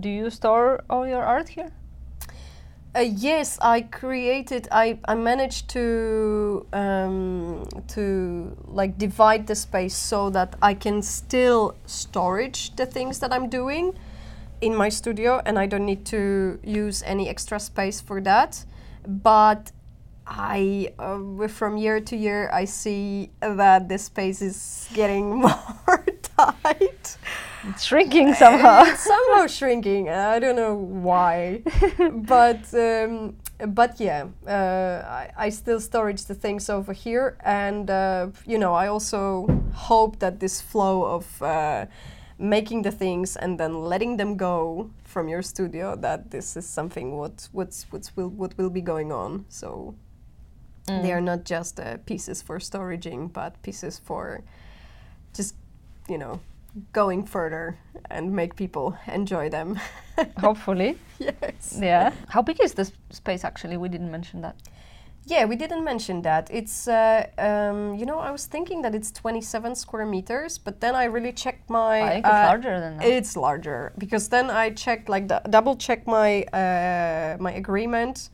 [0.00, 1.70] do you store all your art here
[2.94, 4.66] Uh, yes, I created.
[4.72, 11.76] I, I managed to um, to like divide the space so that I can still
[11.86, 13.94] storage the things that I'm doing
[14.60, 18.64] in my studio, and I don't need to use any extra space for that.
[19.06, 19.70] But
[20.26, 26.04] I, uh, from year to year, I see that the space is getting more
[26.62, 27.16] tight
[27.64, 30.08] it's shrinking somehow it's somehow shrinking.
[30.08, 31.62] I don't know why,
[32.12, 33.36] but um,
[33.66, 38.74] but yeah, uh, I, I still storage the things over here, and uh, you know
[38.74, 41.86] I also hope that this flow of uh,
[42.38, 47.16] making the things and then letting them go from your studio that this is something
[47.16, 49.44] what what's what's will what will be going on.
[49.48, 49.94] So
[50.86, 54.42] they are not just uh, pieces for storaging, but pieces for
[55.34, 55.54] just
[56.08, 56.40] you know
[56.92, 57.76] going further
[58.10, 59.78] and make people enjoy them.
[60.38, 61.78] hopefully yes.
[61.80, 64.56] yeah how big is this space actually we didn't mention that
[65.28, 66.48] Yeah, we didn't mention that.
[66.50, 70.94] It's, uh, um, you know, I was thinking that it's 27 square meters, but then
[70.94, 72.00] I really checked my.
[72.00, 75.76] i think it's uh, larger than that It's larger because then I checked, like, double
[75.76, 78.30] checked my uh, my agreement,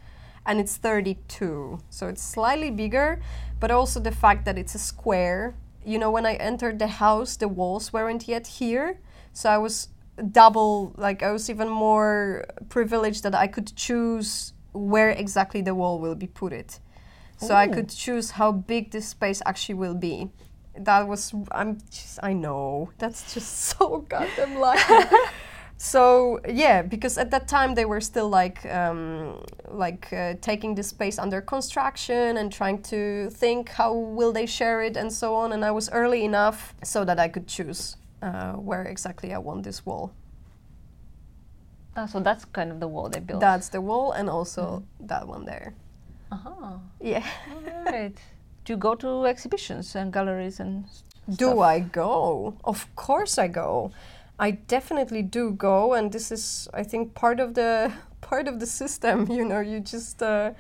[0.47, 1.81] and it's 32.
[1.91, 3.21] So it's slightly bigger,
[3.59, 5.55] but also the fact that it's a square.
[5.85, 9.01] You know, when I entered the house, the walls weren't yet here,
[9.33, 9.89] so I was
[10.31, 10.95] double.
[10.97, 16.15] Like I was even more privileged that I could choose where exactly the wall will
[16.15, 16.81] be put it.
[17.37, 17.73] So I oh.
[17.73, 20.31] could choose how big this space actually will be.
[20.79, 24.95] That was I'm just I know that's just so goddamn lucky.
[25.77, 30.83] so yeah, because at that time they were still like um, like uh, taking the
[30.83, 35.53] space under construction and trying to think how will they share it and so on.
[35.53, 39.65] And I was early enough so that I could choose uh, where exactly I want
[39.65, 40.13] this wall.
[41.97, 45.29] Ah, so that's kind of the wall they built That's the wall and also that
[45.29, 45.75] one there.
[46.33, 46.79] uh-huh.
[47.01, 47.25] Yeah.
[47.53, 48.17] all right
[48.65, 51.03] do you go to exhibitions and galleries and s-
[51.37, 51.61] Do?
[51.61, 52.55] I go?
[52.65, 53.93] Of course I go.
[54.39, 58.67] I definitely do go, and this is, I think, part of the part of the
[58.67, 59.27] system.
[59.31, 60.23] You know, you just.
[60.23, 60.53] Uh,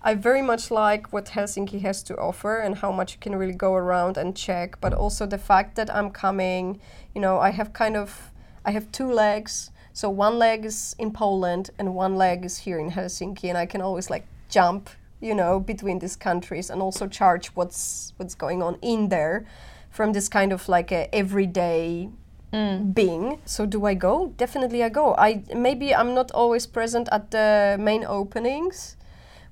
[0.00, 3.52] I very much like what Helsinki has to offer and how much you can really
[3.52, 6.80] go around and check, but also the fact that I'm coming.
[7.14, 8.30] You know, I have kind of,
[8.64, 9.72] I have two legs.
[9.92, 13.66] So one leg is in Poland and one leg is here in Helsinki, and I
[13.66, 14.88] can always like jump,
[15.20, 19.44] you know, between these countries and also charge what's what's going on in there
[19.90, 22.08] from this kind of like a everyday
[22.50, 23.40] being.
[23.44, 24.32] So do I go?
[24.36, 25.14] Definitely I go.
[25.16, 28.96] I maybe I'm not always present at the main openings,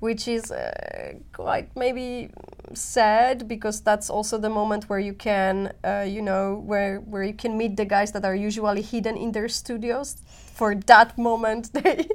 [0.01, 2.31] which is uh, quite maybe
[2.75, 7.35] sad because that's also the moment where you can, uh, you know, where where you
[7.35, 10.17] can meet the guys that are usually hidden in their studios.
[10.55, 12.09] For that moment, they,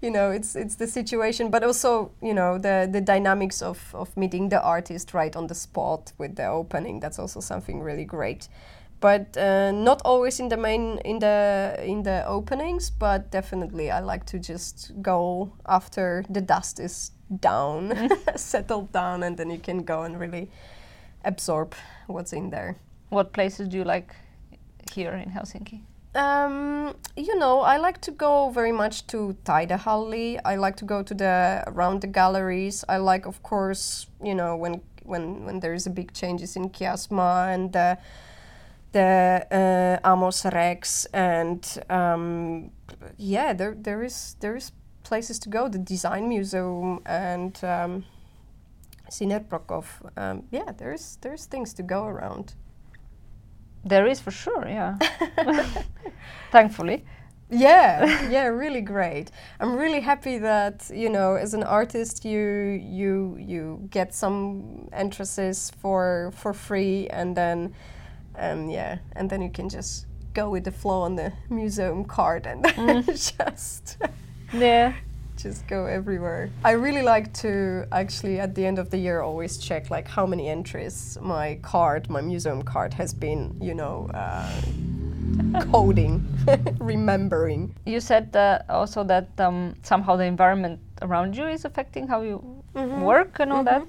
[0.00, 4.16] you know, it's it's the situation, but also you know the the dynamics of of
[4.16, 7.00] meeting the artist right on the spot with the opening.
[7.00, 8.48] That's also something really great.
[9.02, 12.88] But uh, not always in the main in the in the openings.
[12.88, 17.92] But definitely, I like to just go after the dust is down,
[18.36, 20.48] settled down, and then you can go and really
[21.24, 21.74] absorb
[22.06, 22.76] what's in there.
[23.10, 24.14] What places do you like
[24.94, 25.82] here in Helsinki?
[26.14, 30.40] Um, you know, I like to go very much to Taidehalli.
[30.44, 32.84] I like to go to the around the galleries.
[32.88, 36.70] I like, of course, you know, when when when there is a big changes in
[36.70, 37.98] Kiasma and the
[38.92, 42.70] the uh, Amos Rex and um,
[43.16, 44.72] yeah, there there is there is
[45.02, 45.68] places to go.
[45.68, 48.04] The Design Museum and um,
[49.10, 49.86] Sinebrychoff.
[50.16, 52.54] Um, yeah, there's there's things to go around.
[53.84, 54.96] There is for sure, yeah.
[56.52, 57.04] Thankfully.
[57.50, 59.30] Yeah, yeah, really great.
[59.60, 65.70] I'm really happy that you know, as an artist, you you you get some entrances
[65.80, 67.74] for for free, and then,
[68.36, 72.46] um, yeah, and then you can just go with the flow on the museum card
[72.46, 72.64] and
[73.06, 73.98] just
[74.52, 74.94] Yeah.
[75.36, 76.50] just go everywhere.
[76.64, 80.26] I really like to actually at the end of the year always check like how
[80.26, 84.50] many entries my card, my museum card has been, you know, uh,
[85.72, 86.24] coding,
[86.78, 87.74] remembering.
[87.84, 92.62] You said uh, also that um, somehow the environment around you is affecting how you
[92.74, 93.82] work and all that.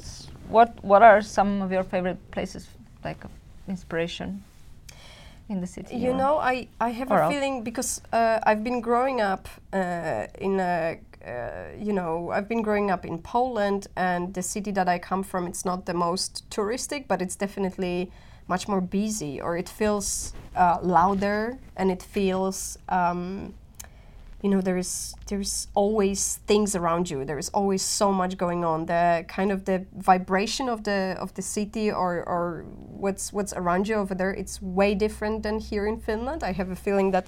[0.49, 2.67] What What are some of your favorite places,
[3.03, 3.23] like
[3.67, 4.43] inspiration,
[5.49, 5.95] in the city?
[5.95, 7.31] You know, I, I have a out.
[7.31, 11.31] feeling because uh, I've been growing up uh, in a, uh,
[11.77, 15.47] you know, I've been growing up in Poland, and the city that I come from,
[15.47, 18.11] it's not the most touristic, but it's definitely
[18.47, 22.77] much more busy, or it feels uh, louder, and it feels.
[22.89, 23.53] Um,
[24.43, 27.23] you know there is there's always things around you.
[27.23, 28.85] There is always so much going on.
[28.85, 33.87] The kind of the vibration of the of the city or or what's what's around
[33.87, 36.43] you over there it's way different than here in Finland.
[36.43, 37.25] I have a feeling that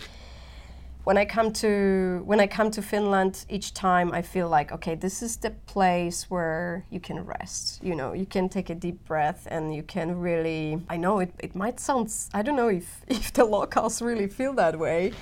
[1.06, 4.96] when i come to when i come to finland each time i feel like okay
[4.96, 7.80] this is the place where you can rest.
[7.84, 11.32] You know you can take a deep breath and you can really i know it,
[11.40, 15.14] it might sound I don't know if if the locals really feel that way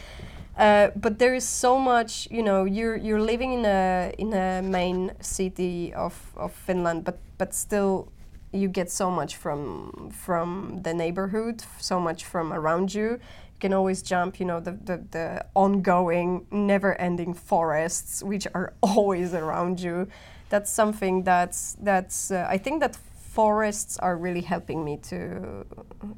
[0.57, 4.61] uh, but there is so much, you know, you're you're living in a in a
[4.61, 8.07] main city of, of Finland, but but still
[8.51, 13.13] you get so much from from the neighborhood, so much from around you.
[13.13, 19.33] You can always jump, you know, the the, the ongoing, never-ending forests which are always
[19.33, 20.07] around you.
[20.49, 22.95] That's something that's that's uh, I think that
[23.33, 25.65] forests are really helping me to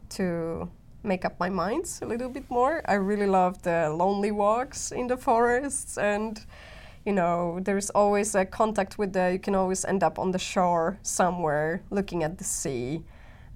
[0.09, 0.69] to
[1.06, 2.82] make up my minds a little bit more.
[2.86, 6.45] I really love the lonely walks in the forests and
[7.06, 10.39] you know, there's always a contact with the you can always end up on the
[10.39, 13.03] shore somewhere looking at the sea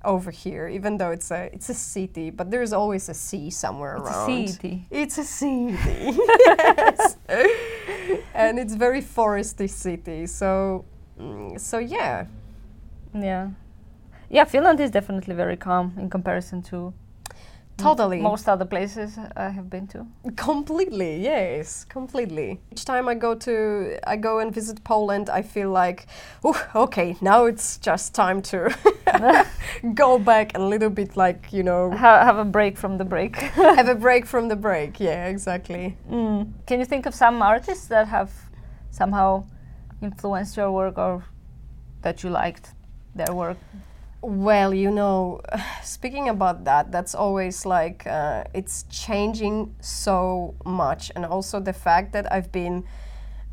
[0.06, 3.97] over here, even though it's a it's a city, but there's always a sea somewhere
[3.97, 4.32] around.
[4.32, 4.86] It's a city.
[4.91, 5.76] It's a city.
[6.45, 7.18] yes.
[8.34, 10.28] and it's very foresty city.
[10.28, 10.86] So
[11.20, 12.28] mm, so yeah.
[13.14, 13.50] Yeah.
[14.30, 16.93] Yeah, Finland is definitely very calm in comparison to
[17.82, 18.19] Totally.
[18.21, 20.05] most other places I have been to.
[20.36, 22.59] Completely, yes, completely.
[22.71, 26.07] Each time I go to, I go and visit Poland, I feel like,
[26.75, 28.69] okay, now it's just time to
[29.93, 33.36] go back a little bit, like you know, Ha- have a break from the break.
[33.55, 34.99] have a break from the break.
[34.99, 35.97] Yeah, exactly.
[36.09, 36.51] Mm.
[36.67, 38.32] Can you think of some artists that have
[38.91, 39.45] somehow
[40.01, 41.23] influenced your work or
[42.01, 42.73] that you liked
[43.15, 43.57] their work?
[44.22, 45.41] Well, you know,
[45.84, 52.11] speaking about that, that's always like uh, it's changing so much, and also the fact
[52.13, 52.84] that I've been,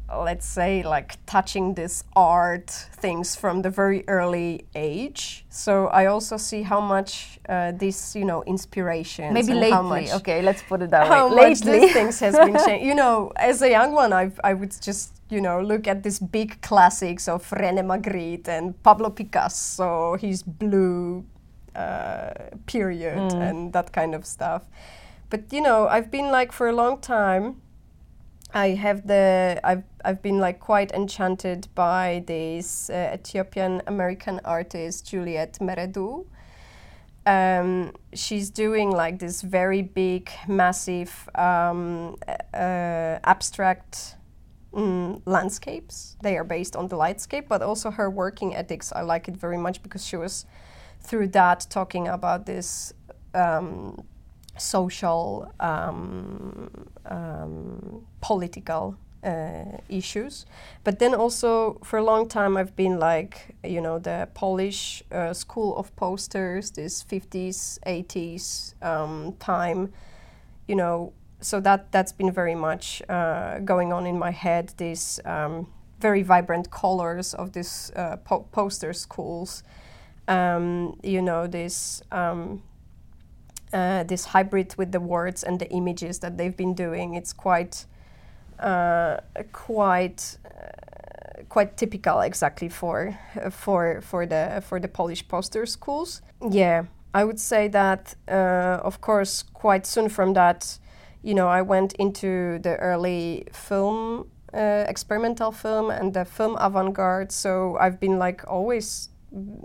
[0.08, 5.44] let's say, like touching this art things from the very early age.
[5.48, 9.34] So I also see how much uh, this, you know, inspiration.
[9.34, 9.70] Maybe lately.
[9.70, 11.50] How much, okay, let's put it that how way.
[11.50, 11.80] much lately.
[11.80, 12.86] these things has been changed.
[12.86, 16.18] You know, as a young one, I I would just you know look at these
[16.18, 21.24] big classics of René Magritte and Pablo Picasso, his blue
[21.74, 22.30] uh,
[22.66, 24.62] period and that kind of stuff.
[25.30, 27.60] But you know, I've been like for a long time.
[28.54, 35.10] I have the I've I've been like quite enchanted by this uh, Ethiopian American artist
[35.10, 36.24] Juliet Mehretu
[37.26, 42.16] um, she's doing like this very big, massive, um,
[42.54, 44.14] uh, abstract
[44.72, 46.16] mm, landscapes.
[46.22, 48.92] They are based on the lightscape, but also her working ethics.
[48.94, 50.46] I like it very much because she was
[51.00, 52.92] through that talking about this
[53.34, 54.04] um,
[54.56, 56.70] social, um,
[57.06, 58.96] um, political
[59.26, 60.46] uh, issues.
[60.84, 65.32] But then also for a long time, I've been like, you know, the Polish uh,
[65.32, 69.92] school of posters, this 50s, 80s um, time,
[70.68, 71.12] you know.
[71.40, 74.72] So that that's been very much uh, going on in my head.
[74.78, 75.66] These um,
[76.00, 79.62] very vibrant colors of these uh, po- poster schools,
[80.28, 82.62] um, you know, this um,
[83.72, 87.14] uh, this hybrid with the words and the images that they've been doing.
[87.14, 87.84] It's quite
[88.58, 89.18] uh,
[89.52, 96.22] quite uh, quite typical exactly for uh, for for the for the Polish poster schools.
[96.50, 96.84] Yeah,
[97.14, 100.78] I would say that uh, of course quite soon from that,
[101.22, 104.30] you know, I went into the early film.
[104.54, 109.10] Uh, experimental film and the film avant-garde so i've been like always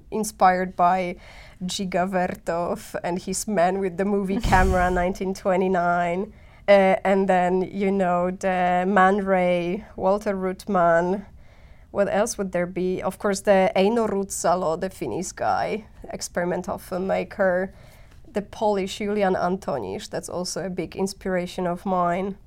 [0.10, 1.16] inspired by
[1.64, 6.34] Dziga Vertov and his man with the movie camera 1929
[6.68, 11.26] uh, and then you know the Man Ray, Walter Ruttmann.
[11.92, 13.02] What else would there be?
[13.02, 17.74] Of course, the Eino Ruutsalo, the Finnish guy, experimental filmmaker.
[18.34, 22.38] The Polish Julian Antonisz, that's also a big inspiration of mine.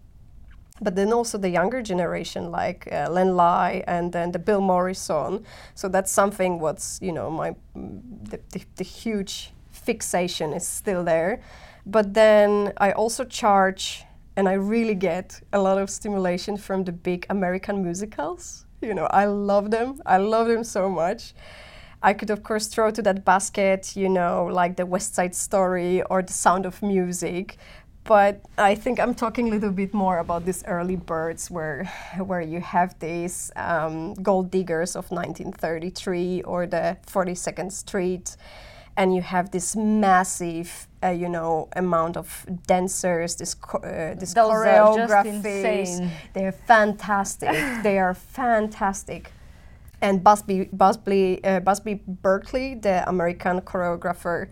[0.81, 5.45] But then also the younger generation, like uh, Len Lye and then the Bill Morrison.
[5.75, 11.43] So that's something what's, you know, my the, the, the huge fixation is still there.
[11.87, 14.05] But then I also charge
[14.37, 18.67] and I really get a lot of stimulation from the big American musicals.
[18.81, 20.01] You know, I love them.
[20.05, 21.35] I love them so much.
[22.03, 26.03] I could, of course, throw to that basket, you know, like the West Side Story
[26.03, 27.57] or The Sound of Music.
[28.05, 31.85] But I think I'm talking a little bit more about these early birds, where
[32.19, 38.37] where you have these um, gold diggers of 1933 or the 42nd Street,
[38.97, 44.35] and you have this massive, uh, you know, amount of dancers, this cho- uh, this
[44.35, 46.11] Those choreographies.
[46.33, 47.51] They're fantastic.
[47.83, 49.33] they are fantastic.
[50.01, 54.49] And Busby Busby uh, Busby Berkeley, the American choreographer,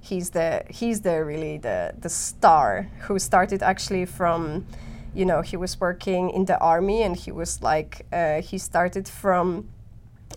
[0.00, 4.66] he's the he's the really the the star who started actually from,
[5.14, 9.06] you know, he was working in the army and he was like uh, he started
[9.06, 9.68] from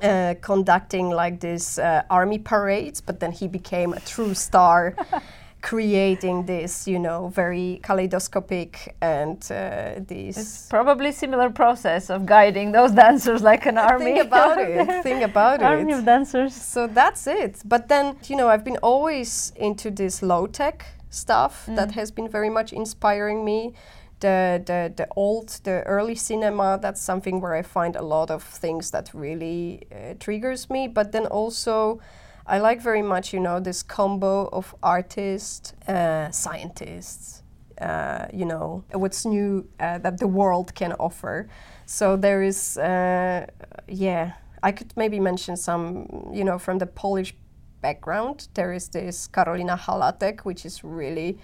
[0.01, 4.95] uh, conducting like this uh, army parades, but then he became a true star,
[5.61, 10.67] creating this, you know, very kaleidoscopic and uh, It's this.
[10.69, 14.05] probably similar process of guiding those dancers like an army.
[14.13, 15.03] Think about it.
[15.03, 15.97] Think about army it.
[15.99, 16.53] of dancers.
[16.55, 17.61] So that's it.
[17.65, 22.29] But then, you know, I've been always into this low tech stuff that has been
[22.29, 23.73] very much inspiring me.
[24.19, 28.41] The, the the old the early cinema that's something where I find a lot of
[28.41, 30.87] things that really uh, triggers me.
[30.87, 31.99] But then also
[32.47, 37.43] I like very much you know this combo of artists uh, scientists
[37.81, 41.47] uh, you know what's new uh, that the world can offer.
[41.85, 43.45] So there is uh,
[43.87, 47.35] yeah I could maybe mention some you know from the Polish
[47.81, 51.37] background there is this Karolina Halatek which is really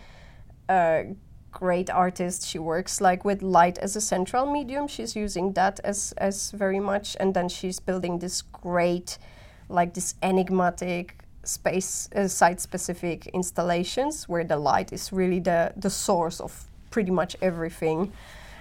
[0.70, 1.06] a
[1.54, 2.46] great artist.
[2.48, 4.88] She works like with light as a central medium.
[4.88, 9.18] She's using that as as very much and then she's building this great
[9.70, 15.90] like this enigmatic space uh, site specific installations where the light is really the the
[15.90, 18.12] source of pretty much everything.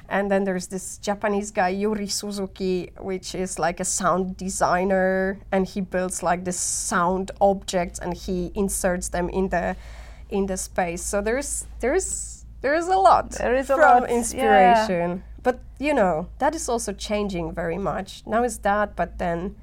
[0.08, 5.66] And then there's this Japanese guy Yuri Suzuki which is like a sound designer and
[5.66, 9.76] he builds like this sound objects and he inserts them in the
[10.28, 11.02] in the space.
[11.02, 14.16] So there's there's there's a lot There is a lot, yeah.
[14.16, 19.54] inspiration but you know that is also changing very much now it's that but then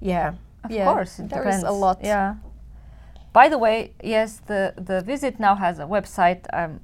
[0.00, 0.34] yeah
[0.64, 1.56] Of yeah, course, there depends.
[1.58, 2.34] is a lot Yeah.
[3.32, 6.40] By the way, yes, the the visit now has a website.
[6.52, 6.80] I'm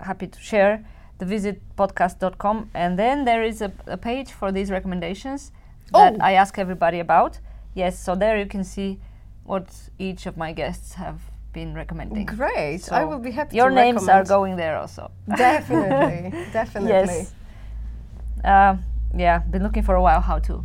[0.00, 0.84] happy to share
[1.18, 5.50] thevisitpodcast.com, and then there is a, a page for these recommendations
[5.94, 5.98] oh.
[5.98, 6.24] that Oh.
[6.24, 7.40] I ask everybody about.
[7.74, 8.98] Yes, so there you can see
[9.44, 9.66] what
[9.98, 12.26] each of my guests have been recommending.
[12.26, 15.10] great i will be happy Your names are going there also.
[15.36, 17.32] definitely definitely Yes.
[18.44, 18.76] Uh,
[19.16, 20.64] yeah, been looking for a while how to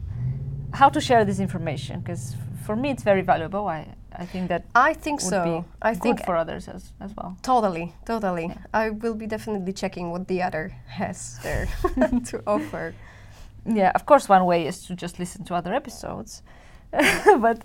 [0.74, 3.68] how to share this information because for me it's very valuable.
[3.68, 7.36] I I think that i think so be i think for others as as well.
[7.42, 8.52] Totally, totally.
[8.74, 11.68] I will be definitely checking what the other has there
[12.30, 12.94] to offer.
[13.66, 16.44] Yeah, of course, one way is to just listen to other episodes,
[16.92, 17.58] but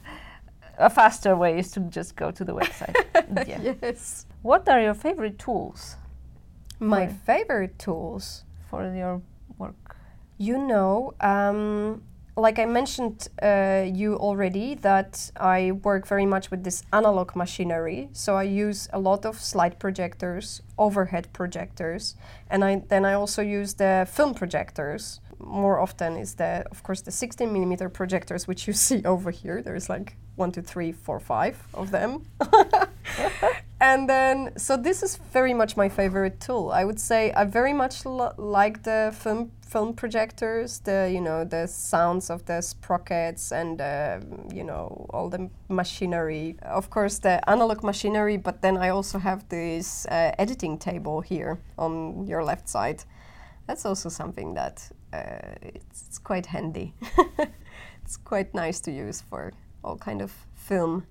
[0.79, 2.95] a faster way is to just go to the website.
[3.49, 3.75] yeah.
[3.83, 4.27] Yes.
[4.43, 5.97] What are your favorite tools
[6.79, 9.21] My favorite tools, for your
[9.59, 9.97] work?
[10.39, 12.03] you know, um,
[12.37, 18.09] like I mentioned uh, you already, that I work very much with this analog machinery.
[18.13, 22.15] So I use a lot of slide projectors, overhead projectors,
[22.49, 25.21] and I then I also use the film projectors.
[25.41, 29.63] more often is the, of course, the 16 millimeter projectors, which you see over here.
[29.63, 32.25] There's like one, two, three, four, five of them.
[33.81, 36.71] and then, so this is very much my favorite tool.
[36.73, 41.67] I would say I very much like the film film projectors, the you know the
[41.67, 44.19] sounds of the sprockets and uh,
[44.53, 46.57] you know all the machinery.
[46.63, 51.59] Of course, the analog machinery, but then I also have this uh, editing table here
[51.77, 53.05] on your left side.
[53.67, 56.95] That's also something that uh, it's, it's quite handy.
[58.03, 59.53] it's quite nice to use for
[59.85, 61.07] all kind of film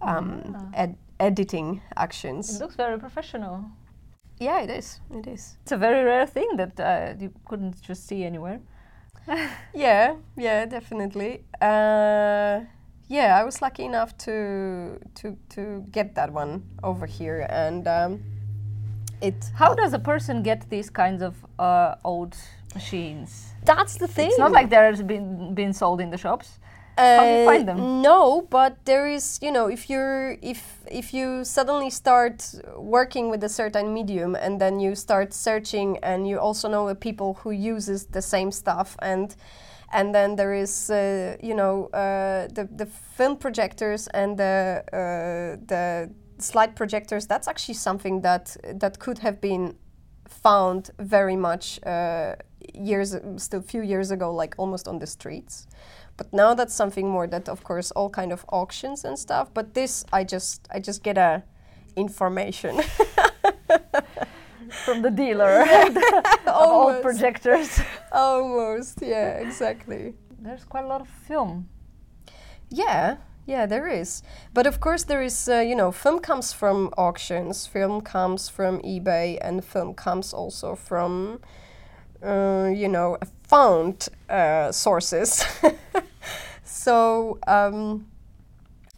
[0.00, 2.56] um, ed- editing actions.
[2.56, 3.64] It looks very professional.
[4.38, 5.00] Yeah, it is.
[5.10, 5.56] It is.
[5.62, 8.60] It's a very rare thing that uh, you couldn't just see anywhere.
[9.74, 11.44] yeah, yeah, definitely.
[11.60, 12.60] Uh,
[13.08, 18.22] yeah, I was lucky enough to to to get that one over here, and um,
[19.20, 19.50] it.
[19.54, 22.36] How does a person get these kinds of uh, old
[22.74, 23.54] machines?
[23.64, 24.28] That's the thing.
[24.28, 26.60] It's not like they're been been sold in the shops.
[26.98, 27.78] How do you find them?
[27.80, 33.30] Uh, No, but there is, you know, if you're if if you suddenly start working
[33.30, 37.34] with a certain medium and then you start searching and you also know the people
[37.42, 39.36] who uses the same stuff and
[39.90, 42.86] and then there is, uh, you know, uh, the the
[43.16, 47.26] film projectors and the uh, the slide projectors.
[47.26, 49.76] That's actually something that that could have been
[50.28, 52.34] found very much uh,
[52.74, 55.66] years, still a few years ago, like almost on the streets.
[56.18, 59.48] But now that's something more that, of course, all kind of auctions and stuff.
[59.54, 61.44] But this, I just, I just get a
[61.96, 62.82] information.
[64.84, 65.96] From the dealer of
[66.46, 67.80] old projectors.
[68.12, 70.14] Almost, yeah, exactly.
[70.38, 71.70] There's quite a lot of film.
[72.68, 73.16] Yeah,
[73.46, 74.22] yeah, there is.
[74.52, 78.80] But of course, there is, uh, you know, film comes from auctions, film comes from
[78.82, 81.40] eBay, and film comes also from,
[82.22, 85.44] uh, you know, found uh, sources.
[86.64, 88.06] so, um,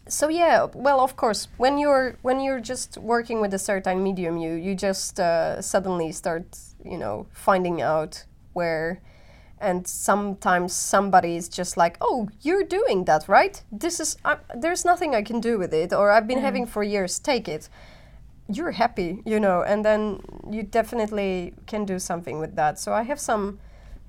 [0.07, 4.37] so yeah, well, of course, when you're when you're just working with a certain medium,
[4.37, 9.01] you you just uh, suddenly start, you know, finding out where
[9.61, 13.63] and sometimes somebody is just like oh you're doing that right?
[13.71, 16.83] This is uh, there's nothing i can do with it or i've been having for
[16.83, 17.69] years take it
[18.57, 22.79] you're happy you know and then you definitely can do something with that.
[22.79, 23.59] So i have some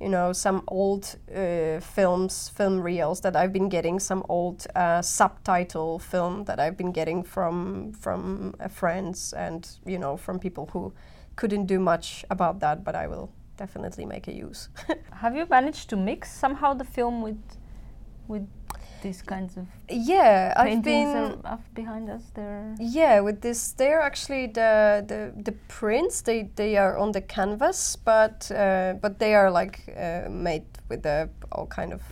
[0.01, 5.01] you know some old uh, films film reels that i've been getting some old uh,
[5.01, 10.69] subtitle film that i've been getting from from uh, friends and you know from people
[10.73, 10.93] who
[11.37, 14.69] couldn't do much about that but i will definitely make a use.
[15.23, 17.43] Have you managed to mix somehow the film with
[18.29, 18.47] with
[19.03, 21.37] these kinds of yeah i've been
[21.75, 22.75] behind us there?
[22.79, 26.23] Yeah, with this, they're actually the the, the prints.
[26.23, 31.03] They they are on the canvas, but uh, but they are like uh, made with
[31.03, 32.03] the all kind of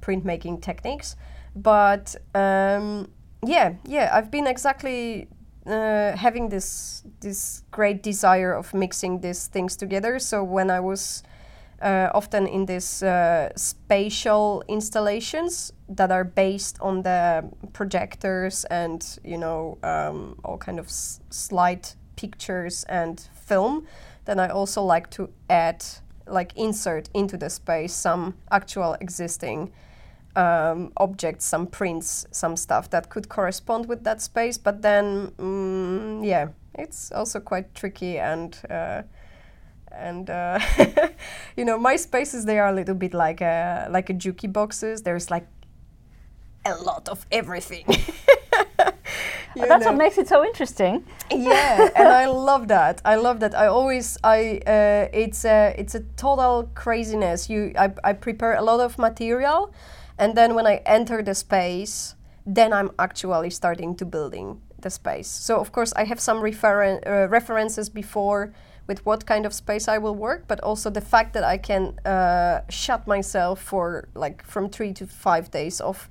[0.00, 1.16] printmaking techniques.
[1.54, 3.10] But um,
[3.46, 5.28] yeah, yeah, I've been exactly
[5.66, 10.18] uh, having this this great desire of mixing these things together.
[10.18, 11.22] So when I was
[11.82, 19.36] uh, often in these uh, spatial installations that are based on the projectors and you
[19.36, 23.86] know um, all kind of s- slide pictures and film.
[24.24, 25.84] Then i also like to add
[26.28, 29.72] like insert into the space some actual existing
[30.36, 34.56] um, objects some prints some stuff that could correspond with that space.
[34.58, 39.02] But then mm, yeah it's also quite tricky and uh,
[39.94, 40.58] and uh,
[41.56, 45.02] you know my spaces they are a little bit like a like a juki boxes.
[45.02, 45.46] There's like
[46.64, 47.84] a lot of everything.
[49.54, 49.90] You That's know?
[49.90, 51.04] what makes it so interesting.
[51.30, 53.02] yeah and i love that.
[53.04, 53.54] I love that.
[53.54, 57.50] I always i uh, it's a it's a total craziness.
[57.50, 59.72] You I, I prepare a lot of material
[60.18, 62.14] and then when i enter the space
[62.46, 65.28] then i'm actually starting to building the space.
[65.28, 68.52] So of course i have some referen- uh, references before
[68.86, 71.98] with what kind of space i will work but also the fact that i can
[72.04, 76.08] uh, shut myself for like from three to five days of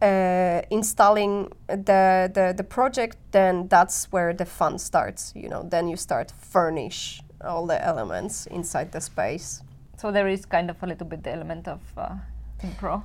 [0.00, 5.32] uh, installing the, the the project, then that's where the fun starts.
[5.34, 9.62] You know, then you start furnish all the elements inside the space.
[9.96, 12.14] So there is kind of a little bit the element of uh,
[12.62, 13.02] impro,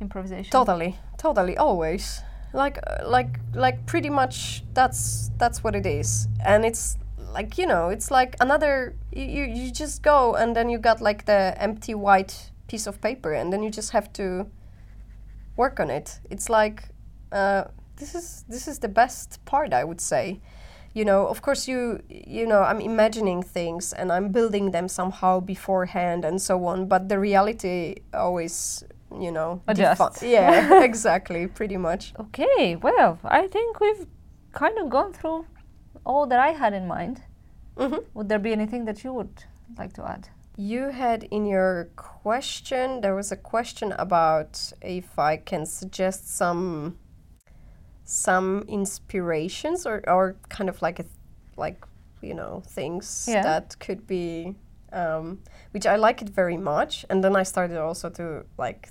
[0.00, 0.50] improvisation.
[0.50, 2.22] Totally, totally, always.
[2.52, 6.96] Like uh, like like pretty much that's that's what it is, and it's
[7.32, 11.00] like you know it's like another you, you you just go and then you got
[11.00, 14.46] like the empty white piece of paper and then you just have to
[15.56, 16.84] work on it it's like
[17.32, 17.64] uh,
[17.96, 20.40] this is this is the best part i would say
[20.94, 25.40] you know, of course, you you know, I'm imagining things and I'm building them somehow
[25.40, 26.88] beforehand and so on.
[26.88, 32.14] But the reality always, you know, defi- yeah, exactly, pretty much.
[32.18, 34.06] Okay, well, I think we've
[34.52, 35.46] kind of gone through
[36.08, 37.16] all that I had in mind.
[37.76, 39.44] hmm Would there be anything that you would
[39.78, 40.28] like to add?
[40.56, 46.96] You had in your question, there was a question about if I can suggest some
[48.04, 51.04] some inspirations or, or kind of like a
[51.56, 51.84] like
[52.22, 53.42] you know things Yeah.
[53.42, 54.56] that could be
[54.92, 55.38] um,
[55.72, 58.88] which I like it very much and then I started also to like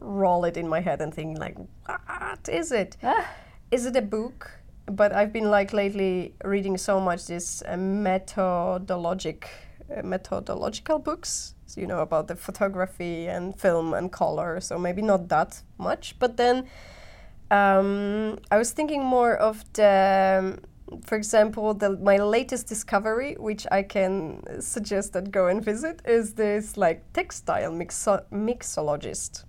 [0.00, 1.56] roll it in my head and think like
[1.86, 3.26] what is it Ah,
[3.70, 4.57] is it a book
[4.90, 9.44] but i've been like lately reading so much this uh, methodologic
[9.96, 15.02] uh, methodological books so, you know about the photography and film and color so maybe
[15.02, 16.66] not that much but then
[17.50, 23.66] um, i was thinking more of the um, for example the, my latest discovery which
[23.70, 29.44] i can suggest that go and visit is this like textile mixo- mixologist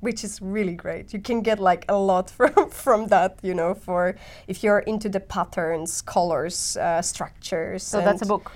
[0.00, 1.12] which is really great.
[1.12, 4.14] You can get like a lot from from that, you know, for
[4.48, 7.82] if you're into the patterns, colors, uh, structures.
[7.82, 8.52] so that's a book.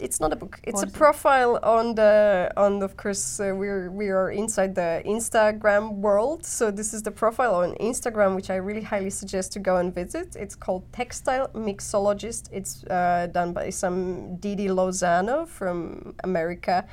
[0.00, 0.60] It's not a book.
[0.62, 0.98] It's What a is it?
[0.98, 6.44] profile on the on of course uh, we're we are inside the Instagram world.
[6.46, 9.92] So this is the profile on Instagram, which I really highly suggest to go and
[9.92, 10.36] visit.
[10.36, 12.48] It's called Textile Mixologist.
[12.52, 16.86] It's uh, done by some Didi Lozano from America,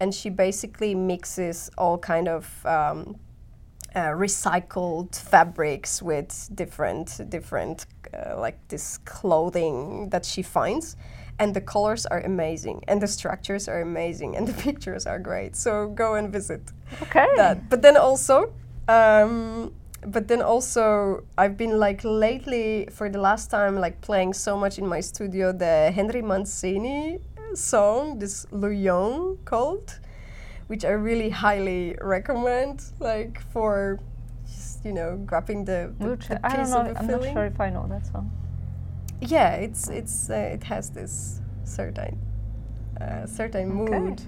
[0.00, 3.14] and she basically mixes all kind of um,
[3.94, 10.96] uh, recycled fabrics with different different uh, like this clothing that she finds.
[11.38, 15.56] And the colors are amazing and the structures are amazing and the pictures are great.
[15.56, 16.60] So go and visit
[17.02, 17.26] Okay.
[17.36, 17.70] that.
[17.70, 18.52] But then also
[18.88, 19.72] um,
[20.06, 24.78] but then also i've been like lately for the last time like playing so much
[24.78, 27.18] in my studio the henry mancini
[27.54, 29.98] song this Young called
[30.70, 33.98] which i really highly recommend like for
[34.46, 36.86] just you know grabbing the, the, We'll the I don't know.
[36.96, 38.30] I'm feeling not sure if I know that song.
[39.20, 42.18] yeah it's it's uh, it has this certain
[43.00, 43.98] uh, certain Okay.
[43.98, 44.22] mood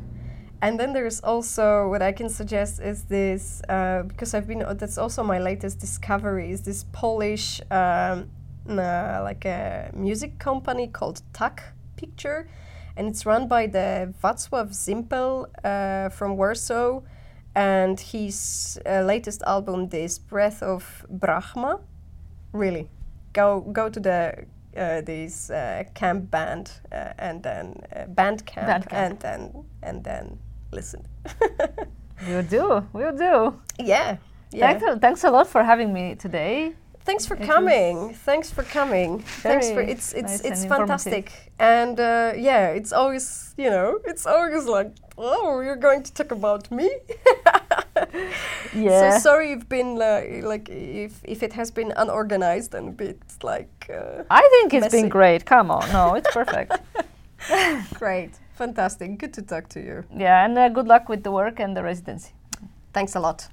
[0.60, 4.98] and then there's also what i can suggest is this uh, because i've been that's
[4.98, 8.28] also my latest discovery is this polish um,
[8.68, 11.62] uh, like a music company called tak
[11.96, 12.46] picture
[12.96, 17.00] and it's run by the Wacław Zimpel uh, from Warsaw
[17.54, 21.80] and his uh, latest album this breath of brahma
[22.52, 22.88] really
[23.32, 24.44] go go to the
[24.76, 28.92] uh, this uh, camp band uh, and then uh, band camp Bandcamp.
[28.92, 30.38] and then and then
[30.72, 31.04] listen
[32.28, 32.86] We'll do.
[32.92, 33.60] We'll do.
[33.78, 34.16] yeah
[34.52, 36.74] yeah Thanks, thanks a lot for having me today.
[37.04, 41.52] Thanks for It coming thanks for coming thanks for it's it's nice it's and fantastic
[41.58, 46.30] and uh, yeah it's always you know it's always like oh you're going to talk
[46.32, 46.88] about me
[48.74, 49.10] Yeah.
[49.12, 53.18] so sorry you've been uh, like if if it has been unorganized and a bit
[53.42, 55.02] like uh, I think it's messy.
[55.02, 55.44] been great.
[55.44, 55.84] Come on.
[55.92, 56.72] No, it's perfect.
[57.94, 61.58] great fantastic good to talk to you yeah, and uh, good luck with the work
[61.60, 62.30] and the residency.
[62.92, 63.48] thanks a lot